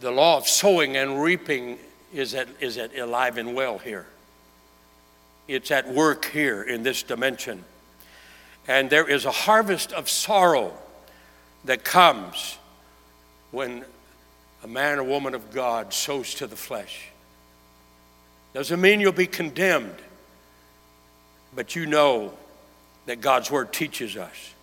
The 0.00 0.10
law 0.10 0.36
of 0.36 0.48
sowing 0.48 0.96
and 0.96 1.22
reaping 1.22 1.78
is, 2.12 2.34
at, 2.34 2.48
is 2.60 2.76
at 2.76 2.96
alive 2.98 3.38
and 3.38 3.54
well 3.54 3.78
here. 3.78 4.06
It's 5.48 5.70
at 5.70 5.88
work 5.88 6.24
here 6.24 6.62
in 6.62 6.82
this 6.82 7.02
dimension. 7.02 7.64
And 8.66 8.90
there 8.90 9.08
is 9.08 9.24
a 9.24 9.30
harvest 9.30 9.92
of 9.92 10.08
sorrow 10.08 10.76
that 11.66 11.84
comes 11.84 12.58
when 13.50 13.84
a 14.64 14.68
man 14.68 14.98
or 14.98 15.04
woman 15.04 15.34
of 15.34 15.52
God 15.52 15.92
sows 15.92 16.34
to 16.34 16.46
the 16.46 16.56
flesh. 16.56 17.08
Doesn't 18.54 18.80
mean 18.80 19.00
you'll 19.00 19.12
be 19.12 19.26
condemned, 19.26 19.96
but 21.54 21.76
you 21.76 21.86
know 21.86 22.32
that 23.06 23.20
God's 23.20 23.50
word 23.50 23.72
teaches 23.72 24.16
us. 24.16 24.54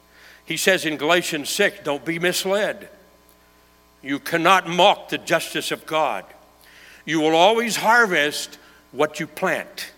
He 0.46 0.58
says 0.58 0.86
in 0.86 0.98
Galatians 0.98 1.50
6 1.50 1.80
don't 1.84 2.04
be 2.04 2.20
misled. 2.20 2.90
You 4.02 4.20
cannot 4.20 4.68
mock 4.68 5.10
the 5.10 5.18
justice 5.18 5.72
of 5.72 5.86
God. 5.86 6.26
You 7.06 7.20
will 7.20 7.36
always 7.36 7.76
harvest 7.76 8.58
what 8.92 9.20
you 9.20 9.28
plant. 9.28 9.92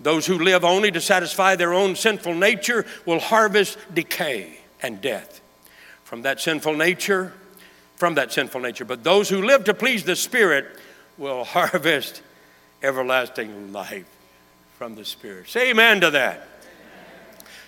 Those 0.00 0.26
who 0.26 0.38
live 0.38 0.64
only 0.64 0.90
to 0.92 1.00
satisfy 1.00 1.56
their 1.56 1.72
own 1.72 1.96
sinful 1.96 2.34
nature 2.34 2.84
will 3.06 3.20
harvest 3.20 3.78
decay 3.92 4.58
and 4.82 5.00
death. 5.00 5.40
From 6.14 6.22
that 6.22 6.40
sinful 6.40 6.74
nature, 6.74 7.32
from 7.96 8.14
that 8.14 8.32
sinful 8.32 8.60
nature. 8.60 8.84
But 8.84 9.02
those 9.02 9.28
who 9.28 9.42
live 9.42 9.64
to 9.64 9.74
please 9.74 10.04
the 10.04 10.14
Spirit 10.14 10.64
will 11.18 11.42
harvest 11.44 12.22
everlasting 12.84 13.72
life 13.72 14.06
from 14.78 14.94
the 14.94 15.04
Spirit. 15.04 15.48
Say 15.48 15.70
amen 15.70 16.02
to 16.02 16.12
that. 16.12 16.46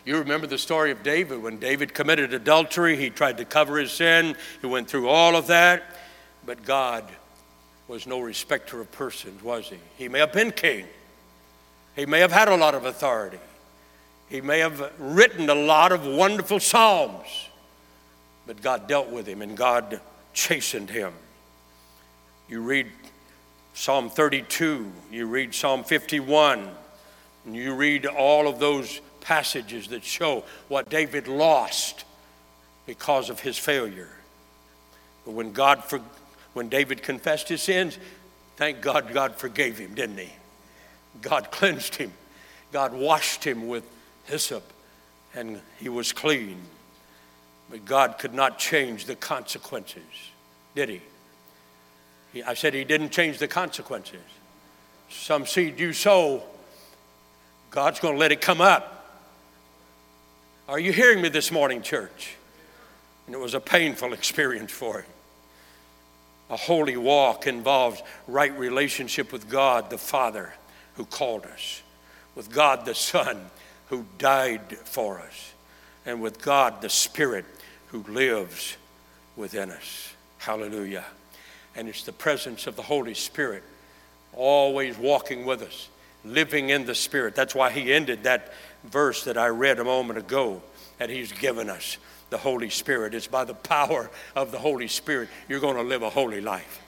You 0.04 0.18
remember 0.18 0.46
the 0.46 0.58
story 0.58 0.92
of 0.92 1.02
David. 1.02 1.42
When 1.42 1.58
David 1.58 1.92
committed 1.92 2.32
adultery, 2.32 2.96
he 2.96 3.10
tried 3.10 3.38
to 3.38 3.44
cover 3.44 3.78
his 3.78 3.90
sin. 3.90 4.36
He 4.60 4.68
went 4.68 4.88
through 4.88 5.08
all 5.08 5.34
of 5.34 5.48
that. 5.48 5.82
But 6.46 6.64
God 6.64 7.04
was 7.88 8.06
no 8.06 8.20
respecter 8.20 8.80
of 8.80 8.92
persons, 8.92 9.42
was 9.42 9.70
he? 9.70 9.78
He 9.96 10.08
may 10.08 10.20
have 10.20 10.32
been 10.32 10.52
king, 10.52 10.86
he 11.96 12.06
may 12.06 12.20
have 12.20 12.30
had 12.30 12.46
a 12.46 12.54
lot 12.54 12.76
of 12.76 12.84
authority, 12.84 13.40
he 14.28 14.40
may 14.40 14.60
have 14.60 14.92
written 15.00 15.50
a 15.50 15.54
lot 15.56 15.90
of 15.90 16.06
wonderful 16.06 16.60
psalms, 16.60 17.48
but 18.46 18.62
God 18.62 18.86
dealt 18.86 19.10
with 19.10 19.26
him 19.26 19.42
and 19.42 19.56
God 19.56 20.00
chastened 20.32 20.90
him. 20.90 21.12
You 22.48 22.60
read 22.60 22.86
Psalm 23.74 24.08
32, 24.08 24.90
you 25.10 25.26
read 25.26 25.54
Psalm 25.54 25.84
51, 25.84 26.68
and 27.44 27.56
you 27.56 27.74
read 27.74 28.06
all 28.06 28.48
of 28.48 28.58
those 28.58 29.00
passages 29.20 29.88
that 29.88 30.04
show 30.04 30.44
what 30.68 30.88
David 30.88 31.28
lost 31.28 32.04
because 32.86 33.28
of 33.28 33.40
his 33.40 33.58
failure. 33.58 34.08
But 35.24 35.32
when 35.32 35.52
God 35.52 35.84
for, 35.84 36.00
when 36.54 36.68
David 36.68 37.02
confessed 37.02 37.48
his 37.48 37.60
sins, 37.60 37.98
thank 38.56 38.80
God 38.80 39.12
God 39.12 39.34
forgave 39.34 39.78
him, 39.78 39.94
didn't 39.94 40.18
he? 40.18 40.32
God 41.20 41.50
cleansed 41.50 41.96
him. 41.96 42.12
God 42.72 42.94
washed 42.94 43.44
him 43.44 43.68
with 43.68 43.84
hyssop 44.26 44.62
and 45.34 45.60
he 45.78 45.88
was 45.88 46.12
clean. 46.12 46.56
But 47.70 47.84
God 47.84 48.18
could 48.18 48.34
not 48.34 48.58
change 48.58 49.06
the 49.06 49.16
consequences, 49.16 50.02
did 50.74 50.88
he? 50.88 51.00
he 52.32 52.42
I 52.42 52.54
said 52.54 52.74
he 52.74 52.84
didn't 52.84 53.10
change 53.10 53.38
the 53.38 53.48
consequences. 53.48 54.20
Some 55.08 55.46
seed 55.46 55.78
you 55.78 55.92
sow, 55.92 56.42
God's 57.70 58.00
going 58.00 58.14
to 58.14 58.20
let 58.20 58.32
it 58.32 58.40
come 58.40 58.60
up. 58.60 58.92
Are 60.68 60.78
you 60.78 60.92
hearing 60.92 61.20
me 61.20 61.28
this 61.28 61.52
morning, 61.52 61.82
church? 61.82 62.36
And 63.26 63.34
it 63.34 63.38
was 63.38 63.54
a 63.54 63.60
painful 63.60 64.12
experience 64.12 64.72
for 64.72 65.00
him. 65.00 65.10
A 66.48 66.56
holy 66.56 66.96
walk 66.96 67.46
involves 67.46 68.00
right 68.28 68.56
relationship 68.56 69.32
with 69.32 69.48
God 69.48 69.90
the 69.90 69.98
Father 69.98 70.54
who 70.94 71.04
called 71.04 71.44
us, 71.44 71.82
with 72.36 72.52
God 72.52 72.86
the 72.86 72.94
Son 72.94 73.50
who 73.88 74.06
died 74.18 74.78
for 74.84 75.20
us, 75.20 75.52
and 76.04 76.20
with 76.20 76.40
God 76.40 76.80
the 76.82 76.88
Spirit 76.88 77.44
who 77.88 78.02
lives 78.08 78.76
within 79.36 79.70
us. 79.70 80.12
Hallelujah. 80.38 81.04
And 81.74 81.88
it's 81.88 82.04
the 82.04 82.12
presence 82.12 82.66
of 82.66 82.76
the 82.76 82.82
Holy 82.82 83.14
Spirit 83.14 83.62
always 84.32 84.96
walking 84.98 85.44
with 85.44 85.62
us, 85.62 85.88
living 86.24 86.70
in 86.70 86.84
the 86.84 86.94
Spirit. 86.94 87.34
That's 87.34 87.54
why 87.54 87.70
he 87.70 87.92
ended 87.92 88.24
that 88.24 88.52
verse 88.84 89.24
that 89.24 89.36
I 89.36 89.48
read 89.48 89.78
a 89.78 89.84
moment 89.84 90.18
ago 90.18 90.62
that 90.98 91.10
he's 91.10 91.32
given 91.32 91.68
us 91.68 91.98
the 92.30 92.38
Holy 92.38 92.70
Spirit. 92.70 93.14
It's 93.14 93.26
by 93.26 93.44
the 93.44 93.54
power 93.54 94.10
of 94.34 94.52
the 94.52 94.58
Holy 94.58 94.88
Spirit 94.88 95.28
you're 95.48 95.60
going 95.60 95.76
to 95.76 95.82
live 95.82 96.02
a 96.02 96.10
holy 96.10 96.40
life. 96.40 96.82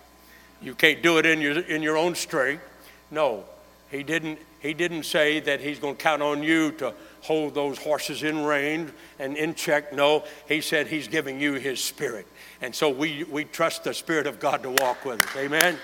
You 0.61 0.75
can't 0.75 1.03
do 1.03 1.19
it 1.19 1.27
in 1.27 1.41
your, 1.41 1.61
in 1.61 1.83
your 1.83 1.97
own 1.97 2.15
strength. 2.15 2.63
No, 3.11 3.45
he 3.91 4.03
didn't, 4.03 4.39
he 4.61 4.75
didn't 4.75 5.05
say 5.05 5.41
that 5.41 5.61
he's 5.61 5.79
going 5.79 5.97
to 5.97 6.03
count 6.03 6.23
on 6.23 6.43
you 6.43 6.73
to 6.73 6.95
hold 7.29 7.55
those 7.55 7.77
horses 7.79 8.23
in 8.23 8.43
rein 8.43 8.91
and 9.19 9.37
in 9.37 9.55
check. 9.55 9.93
No, 9.93 10.25
he 10.49 10.63
said 10.63 10.87
he's 10.87 11.09
giving 11.09 11.39
you 11.39 11.53
his 11.53 11.79
spirit. 11.79 12.27
And 12.63 12.75
so 12.75 12.89
we, 12.89 13.25
we 13.25 13.45
trust 13.45 13.85
the 13.85 13.93
Spirit 13.93 14.27
of 14.27 14.41
God 14.41 14.63
to 14.63 14.71
walk 14.71 15.05
with 15.05 15.25
us. 15.25 15.37
Amen? 15.37 15.77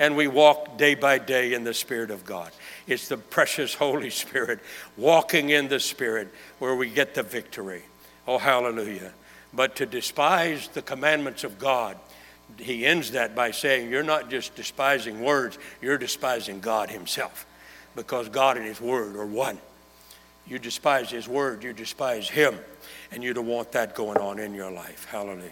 And 0.00 0.16
we 0.16 0.26
walk 0.26 0.76
day 0.76 0.96
by 0.96 1.18
day 1.18 1.54
in 1.54 1.62
the 1.62 1.72
Spirit 1.72 2.10
of 2.10 2.24
God. 2.24 2.50
It's 2.88 3.06
the 3.06 3.16
precious 3.16 3.74
Holy 3.74 4.10
Spirit 4.10 4.58
walking 4.96 5.50
in 5.50 5.68
the 5.68 5.78
Spirit 5.78 6.34
where 6.58 6.74
we 6.74 6.90
get 6.90 7.14
the 7.14 7.22
victory. 7.22 7.84
Oh, 8.26 8.38
hallelujah. 8.38 9.12
But 9.54 9.76
to 9.76 9.86
despise 9.86 10.66
the 10.66 10.82
commandments 10.82 11.44
of 11.44 11.60
God, 11.60 11.96
he 12.58 12.84
ends 12.84 13.12
that 13.12 13.36
by 13.36 13.52
saying, 13.52 13.88
You're 13.88 14.02
not 14.02 14.30
just 14.30 14.56
despising 14.56 15.22
words, 15.22 15.58
you're 15.80 15.98
despising 15.98 16.58
God 16.58 16.90
Himself. 16.90 17.46
Because 17.94 18.28
God 18.28 18.56
and 18.56 18.66
His 18.66 18.80
Word 18.80 19.14
are 19.14 19.26
one. 19.26 19.58
You 20.48 20.58
despise 20.58 21.10
His 21.10 21.28
Word, 21.28 21.62
you 21.62 21.72
despise 21.72 22.28
Him, 22.28 22.58
and 23.12 23.22
you 23.22 23.34
don't 23.34 23.46
want 23.46 23.72
that 23.72 23.94
going 23.94 24.18
on 24.18 24.38
in 24.38 24.54
your 24.54 24.70
life. 24.70 25.06
Hallelujah. 25.10 25.50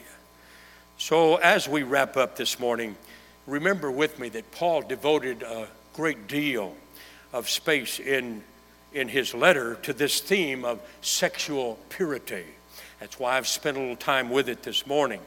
So, 0.99 1.37
as 1.37 1.69
we 1.69 1.83
wrap 1.83 2.17
up 2.17 2.37
this 2.37 2.59
morning, 2.59 2.97
remember 3.47 3.91
with 3.91 4.19
me 4.19 4.31
that 4.31 4.51
Paul 4.53 4.81
devoted 4.81 5.43
a 5.43 5.69
great 5.93 6.27
deal 6.27 6.75
of 7.35 7.51
space 7.51 8.01
in, 8.01 8.43
in 8.95 9.09
his 9.09 9.35
letter 9.35 9.75
to 9.83 9.93
this 9.93 10.21
theme 10.21 10.65
of 10.65 10.81
sexual 11.03 11.79
purity. 11.91 12.45
That's 12.99 13.19
why 13.19 13.37
I've 13.37 13.47
spent 13.47 13.77
a 13.77 13.81
little 13.81 13.97
time 13.97 14.31
with 14.31 14.49
it 14.49 14.63
this 14.63 14.87
morning. 14.87 15.21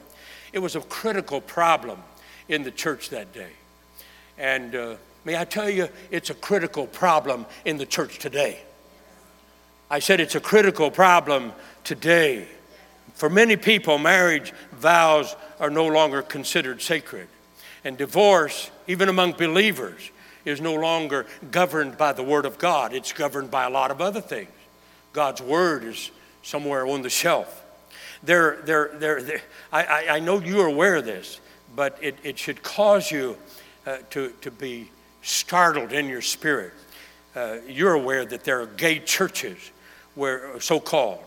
It 0.51 0.59
was 0.59 0.75
a 0.75 0.81
critical 0.81 1.39
problem 1.39 2.01
in 2.47 2.63
the 2.63 2.71
church 2.71 3.09
that 3.09 3.31
day. 3.31 3.51
And 4.39 4.75
uh, 4.75 4.95
may 5.23 5.37
I 5.37 5.45
tell 5.45 5.69
you, 5.69 5.89
it's 6.09 6.31
a 6.31 6.33
critical 6.33 6.87
problem 6.87 7.45
in 7.65 7.77
the 7.77 7.85
church 7.85 8.17
today. 8.17 8.61
I 9.89 9.99
said 9.99 10.19
it's 10.19 10.35
a 10.35 10.39
critical 10.39 10.91
problem 10.91 11.51
today. 11.83 12.47
For 13.15 13.29
many 13.29 13.55
people, 13.55 13.97
marriage 13.97 14.53
vows 14.71 15.35
are 15.59 15.69
no 15.69 15.87
longer 15.87 16.21
considered 16.21 16.81
sacred. 16.81 17.27
And 17.83 17.97
divorce, 17.97 18.69
even 18.87 19.09
among 19.09 19.33
believers, 19.33 20.11
is 20.45 20.61
no 20.61 20.75
longer 20.75 21.25
governed 21.51 21.97
by 21.97 22.13
the 22.13 22.23
Word 22.23 22.45
of 22.45 22.57
God. 22.59 22.93
It's 22.93 23.13
governed 23.13 23.49
by 23.49 23.65
a 23.65 23.69
lot 23.69 23.89
of 23.89 23.99
other 23.99 24.21
things. 24.21 24.49
God's 25.11 25.41
Word 25.41 25.83
is 25.83 26.11
somewhere 26.43 26.85
on 26.85 27.01
the 27.01 27.09
shelf. 27.09 27.65
They're, 28.21 28.59
they're, 28.63 28.91
they're 28.93 29.41
I, 29.71 29.83
I, 29.83 30.07
I 30.15 30.19
know 30.19 30.39
you're 30.39 30.67
aware 30.67 30.97
of 30.97 31.05
this, 31.05 31.39
but 31.75 31.97
it, 32.01 32.17
it 32.23 32.37
should 32.37 32.61
cause 32.61 33.11
you 33.11 33.37
uh, 33.87 33.97
to, 34.11 34.33
to 34.41 34.51
be 34.51 34.91
startled 35.21 35.93
in 35.93 36.07
your 36.07 36.21
spirit. 36.21 36.73
Uh, 37.35 37.57
you're 37.67 37.93
aware 37.93 38.25
that 38.25 38.43
there 38.43 38.61
are 38.61 38.65
gay 38.65 38.99
churches 38.99 39.71
where, 40.19 40.59
so 40.59 40.79
called, 40.79 41.23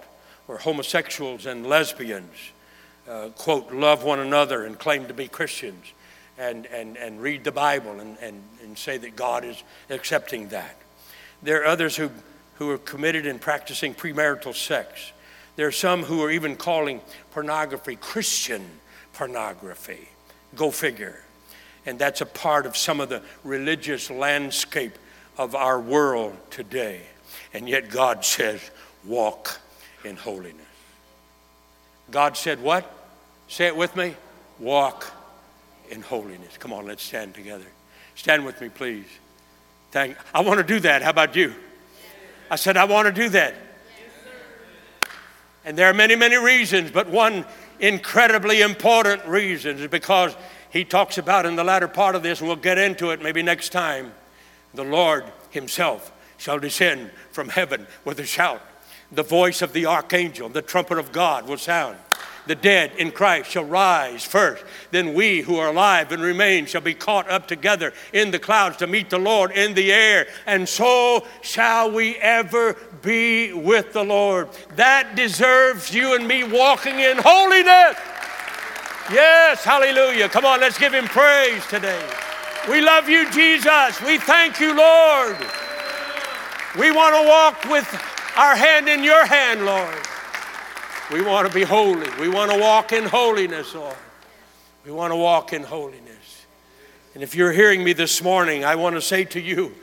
where 0.47 0.59
homosexuals 0.59 1.47
and 1.47 1.67
lesbians, 1.67 2.53
uh, 3.09 3.29
quote, 3.31 3.73
love 3.73 4.05
one 4.05 4.21
another 4.21 4.67
and 4.67 4.79
claim 4.79 5.07
to 5.07 5.15
be 5.15 5.27
Christians 5.27 5.93
and, 6.39 6.67
and, 6.67 6.99
and 6.99 7.21
read 7.21 7.43
the 7.43 7.53
Bible 7.53 7.99
and, 8.01 8.19
and, 8.21 8.43
and 8.63 8.77
say 8.77 8.99
that 8.99 9.17
God 9.17 9.45
is 9.45 9.63
accepting 9.89 10.49
that. 10.49 10.77
There 11.43 11.63
are 11.63 11.67
others 11.67 11.97
who, 11.97 12.11
who 12.57 12.71
are 12.71 12.79
committed 12.79 13.25
in 13.25 13.39
practicing 13.39 13.95
premarital 13.95 14.55
sex. 14.55 15.13
There 15.57 15.67
are 15.67 15.73
some 15.73 16.03
who 16.03 16.23
are 16.23 16.31
even 16.31 16.57
calling 16.57 17.01
pornography 17.33 17.97
Christian 17.97 18.65
pornography. 19.15 20.09
Go 20.55 20.71
figure. 20.71 21.21
And 21.87 21.99
that's 21.99 22.21
a 22.21 22.27
part 22.27 22.67
of 22.67 22.77
some 22.77 23.01
of 23.01 23.09
the 23.09 23.23
religious 23.43 24.11
landscape 24.11 24.99
of 25.39 25.55
our 25.55 25.81
world 25.81 26.37
today. 26.51 27.03
And 27.53 27.69
yet 27.69 27.91
God 27.91 28.25
says, 28.25 28.71
walk 29.05 29.61
in 30.05 30.17
holiness. 30.17 30.67
God 32.11 32.37
said, 32.37 32.63
What? 32.63 32.91
Say 33.49 33.67
it 33.67 33.77
with 33.77 33.97
me. 33.97 34.15
Walk 34.59 35.11
in 35.91 36.03
holiness. 36.03 36.57
Come 36.59 36.73
on, 36.73 36.87
let's 36.87 37.03
stand 37.03 37.35
together. 37.35 37.65
Stand 38.15 38.45
with 38.45 38.61
me, 38.61 38.69
please. 38.69 39.07
Thank 39.91 40.17
I 40.35 40.41
want 40.41 40.59
to 40.59 40.65
do 40.65 40.81
that. 40.81 41.03
How 41.03 41.11
about 41.11 41.37
you? 41.37 41.55
I 42.51 42.57
said, 42.57 42.77
I 42.77 42.85
want 42.85 43.07
to 43.07 43.13
do 43.13 43.29
that. 43.31 43.55
And 45.65 45.79
there 45.79 45.89
are 45.89 45.95
many, 45.95 46.17
many 46.17 46.37
reasons, 46.37 46.91
but 46.91 47.09
one 47.09 47.45
incredibly 47.79 48.63
important 48.63 49.25
reason 49.27 49.79
is 49.79 49.89
because 49.89 50.37
he 50.71 50.85
talks 50.85 51.19
about 51.19 51.47
in 51.47 51.57
the 51.57 51.65
latter 51.65 51.89
part 51.89 52.15
of 52.15 52.23
this, 52.23 52.41
and 52.41 52.49
we'll 52.49 52.57
get 52.57 52.79
into 52.79 53.11
it 53.11 53.23
maybe 53.23 53.43
next 53.43 53.71
time. 53.71 54.13
The 54.75 54.85
Lord 54.85 55.25
Himself 55.51 56.12
shall 56.43 56.59
descend 56.59 57.11
from 57.31 57.49
heaven 57.49 57.87
with 58.05 58.21
a 58.21 58.27
shout. 58.27 58.61
The 59.11 59.23
voice 59.23 59.63
of 59.63 59.73
the 59.73 59.87
archangel, 59.87 60.49
the 60.49 60.63
trumpet 60.63 60.99
of 60.99 61.13
God 61.13 61.49
will 61.49 61.59
sound 61.59 61.97
the 62.47 62.55
dead 62.55 62.93
in 62.99 63.13
Christ 63.13 63.51
shall 63.51 63.65
rise 63.65 64.25
first. 64.25 64.65
Then 64.91 65.15
we 65.15 65.43
who 65.43 65.59
are 65.59 65.69
alive 65.69 66.11
and 66.11 66.23
remain 66.23 66.67
shall 66.67 66.81
be 66.81 66.95
caught 66.95 67.31
up 67.31 67.47
together 67.47 67.93
in 68.13 68.31
the 68.31 68.39
clouds 68.39 68.79
to 68.79 68.87
meet 68.87 69.11
the 69.11 69.19
Lord 69.19 69.53
in 69.53 69.75
the 69.75 69.93
air. 69.93 70.27
And 70.47 70.69
so 70.69 71.27
shall 71.41 71.91
we 71.91 72.17
ever 72.17 72.77
be 73.01 73.53
with 73.53 73.93
the 73.93 74.03
Lord. 74.03 74.49
That 74.75 75.15
deserves 75.15 75.95
you 75.95 76.17
and 76.17 76.27
me 76.27 76.43
walking 76.43 76.99
in 76.99 77.19
holiness. 77.19 77.97
Yes, 79.11 79.65
hallelujah. 79.65 80.29
Come 80.29 80.45
on, 80.45 80.61
let's 80.61 80.79
give 80.79 80.95
him 80.95 81.07
praise 81.07 81.65
today. 81.67 82.05
We 82.69 82.81
love 82.81 83.09
you, 83.09 83.31
Jesus. 83.31 84.01
We 84.03 84.19
thank 84.19 84.61
you, 84.61 84.77
Lord. 84.77 85.37
We 86.79 86.91
want 86.91 87.15
to 87.15 87.29
walk 87.29 87.65
with 87.71 87.87
our 88.37 88.57
hand 88.57 88.89
in 88.89 89.05
your 89.05 89.27
hand, 89.27 89.67
Lord. 89.67 89.95
We 91.13 91.21
want 91.21 91.47
to 91.47 91.53
be 91.53 91.65
holy. 91.65 92.09
We 92.19 92.29
want 92.29 92.51
to 92.51 92.59
walk 92.59 92.93
in 92.93 93.05
holiness, 93.05 93.75
Lord. 93.75 93.97
We 94.87 94.91
want 94.91 95.13
to 95.13 95.17
walk 95.17 95.53
in 95.53 95.65
holiness. 95.65 96.47
And 97.15 97.23
if 97.23 97.35
you're 97.35 97.53
hearing 97.53 97.85
me 97.85 97.93
this 97.93 98.23
morning, 98.23 98.65
I 98.65 98.77
want 98.77 98.97
to 98.97 99.03
say 99.03 99.25
to 99.25 99.41
you, 99.41 99.75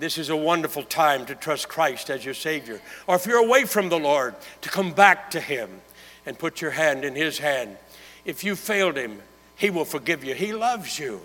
this 0.00 0.18
is 0.18 0.28
a 0.28 0.36
wonderful 0.36 0.82
time 0.82 1.24
to 1.26 1.36
trust 1.36 1.68
Christ 1.68 2.10
as 2.10 2.24
your 2.24 2.34
Savior. 2.34 2.80
Or 3.06 3.14
if 3.14 3.24
you're 3.24 3.44
away 3.44 3.64
from 3.64 3.88
the 3.88 3.98
Lord, 3.98 4.34
to 4.62 4.68
come 4.68 4.92
back 4.92 5.30
to 5.30 5.40
Him 5.40 5.70
and 6.26 6.36
put 6.36 6.60
your 6.60 6.72
hand 6.72 7.04
in 7.04 7.14
His 7.14 7.38
hand. 7.38 7.76
If 8.24 8.42
you 8.42 8.56
failed 8.56 8.96
Him, 8.96 9.22
He 9.54 9.70
will 9.70 9.84
forgive 9.84 10.24
you. 10.24 10.34
He 10.34 10.52
loves 10.52 10.98
you. 10.98 11.20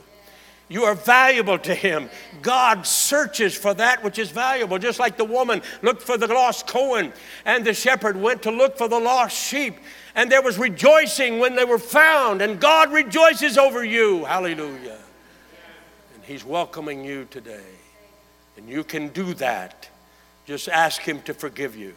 You 0.70 0.86
are 0.86 0.96
valuable 0.96 1.60
to 1.60 1.76
Him. 1.76 2.10
God 2.42 2.88
searches 2.88 3.56
for 3.56 3.74
that 3.76 4.04
which 4.04 4.18
is 4.18 4.32
valuable, 4.32 4.80
just 4.80 5.00
like 5.00 5.18
the 5.18 5.26
woman 5.26 5.62
looked 5.82 6.02
for 6.02 6.18
the 6.18 6.28
lost 6.28 6.68
coin, 6.68 7.14
and 7.46 7.66
the 7.66 7.74
shepherd 7.74 8.16
went 8.16 8.44
to 8.44 8.52
look 8.52 8.78
for 8.78 8.88
the 8.88 9.00
lost 9.00 9.38
sheep. 9.38 9.76
And 10.16 10.32
there 10.32 10.42
was 10.42 10.58
rejoicing 10.58 11.40
when 11.40 11.56
they 11.56 11.66
were 11.66 11.80
found, 11.80 12.42
and 12.42 12.60
God 12.60 12.92
rejoices 12.92 13.58
over 13.58 13.84
you. 13.84 14.26
Hallelujah. 14.26 14.98
And 16.16 16.24
He's 16.24 16.46
welcoming 16.46 17.04
you 17.04 17.28
today. 17.30 17.66
And 18.58 18.70
you 18.70 18.84
can 18.84 19.10
do 19.10 19.34
that. 19.36 19.90
Just 20.46 20.70
ask 20.70 21.02
Him 21.02 21.22
to 21.24 21.34
forgive 21.34 21.76
you. 21.76 21.94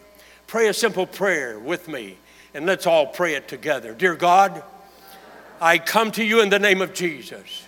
Pray 0.47 0.69
a 0.69 0.75
simple 0.75 1.07
prayer 1.07 1.59
with 1.59 1.89
me, 1.89 2.17
and 2.55 2.67
let's 2.67 2.87
all 2.87 3.07
pray 3.07 3.35
it 3.35 3.49
together. 3.49 3.95
Dear 3.95 4.17
God, 4.17 4.63
I 5.61 5.79
come 5.79 6.11
to 6.13 6.25
you 6.25 6.41
in 6.41 6.49
the 6.49 6.59
name 6.59 6.83
of 6.83 6.95
Jesus. 6.95 7.66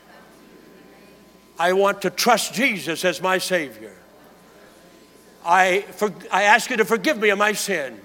I 1.59 1.73
want 1.73 2.03
to 2.03 2.11
trust 2.11 2.55
Jesus 2.55 3.05
as 3.05 3.21
my 3.21 3.39
Savior. 3.39 3.95
I, 5.45 5.83
for, 5.93 6.13
I 6.31 6.45
ask 6.45 6.71
you 6.71 6.77
to 6.77 6.85
forgive 6.85 7.19
me 7.19 7.31
of 7.31 7.39
my 7.39 7.53
sin. 7.53 8.01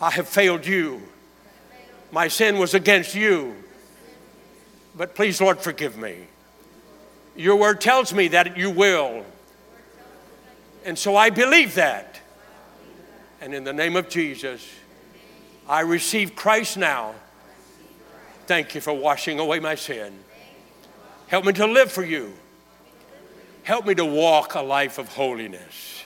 I 0.00 0.10
have 0.10 0.28
failed 0.28 0.66
you. 0.66 1.02
My 2.10 2.28
sin 2.28 2.58
was 2.58 2.74
against 2.74 3.14
you. 3.14 3.56
But 4.94 5.14
please, 5.14 5.40
Lord, 5.40 5.60
forgive 5.60 5.96
me. 5.96 6.16
Your 7.34 7.56
word 7.56 7.80
tells 7.80 8.12
me 8.12 8.28
that 8.28 8.56
you 8.56 8.70
will. 8.70 9.24
And 10.84 10.98
so 10.98 11.16
I 11.16 11.30
believe 11.30 11.74
that. 11.76 12.20
And 13.40 13.54
in 13.54 13.64
the 13.64 13.72
name 13.72 13.96
of 13.96 14.08
Jesus, 14.08 14.68
I 15.68 15.80
receive 15.80 16.36
Christ 16.36 16.76
now. 16.76 17.14
Thank 18.46 18.74
you 18.74 18.80
for 18.80 18.92
washing 18.92 19.38
away 19.38 19.58
my 19.60 19.74
sin. 19.74 20.12
Help 21.32 21.46
me 21.46 21.52
to 21.54 21.66
live 21.66 21.90
for 21.90 22.04
you. 22.04 22.30
Help 23.62 23.86
me 23.86 23.94
to 23.94 24.04
walk 24.04 24.54
a 24.54 24.60
life 24.60 24.98
of 24.98 25.08
holiness 25.08 26.04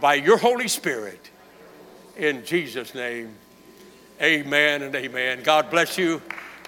by 0.00 0.14
your 0.14 0.38
Holy 0.38 0.68
Spirit. 0.68 1.30
In 2.16 2.42
Jesus' 2.42 2.94
name, 2.94 3.34
amen 4.22 4.80
and 4.80 4.94
amen. 4.94 5.42
God 5.42 5.68
bless 5.70 5.98
you. 5.98 6.22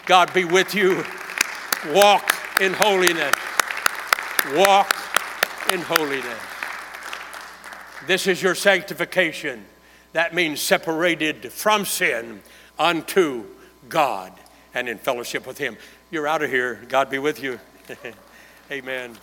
God 0.04 0.30
be 0.34 0.44
with 0.44 0.74
you. 0.74 1.02
Walk 1.94 2.34
in 2.60 2.74
holiness. 2.74 3.34
Walk 4.52 4.94
in 5.72 5.80
holiness. 5.80 6.42
This 8.06 8.26
is 8.26 8.42
your 8.42 8.54
sanctification. 8.54 9.64
That 10.12 10.34
means 10.34 10.60
separated 10.60 11.50
from 11.50 11.86
sin 11.86 12.42
unto 12.78 13.44
God 13.88 14.34
and 14.74 14.86
in 14.86 14.98
fellowship 14.98 15.46
with 15.46 15.56
Him. 15.56 15.78
You're 16.10 16.26
out 16.26 16.42
of 16.42 16.50
here. 16.50 16.80
God 16.88 17.10
be 17.10 17.18
with 17.18 17.42
you. 17.42 17.60
Amen. 18.70 19.18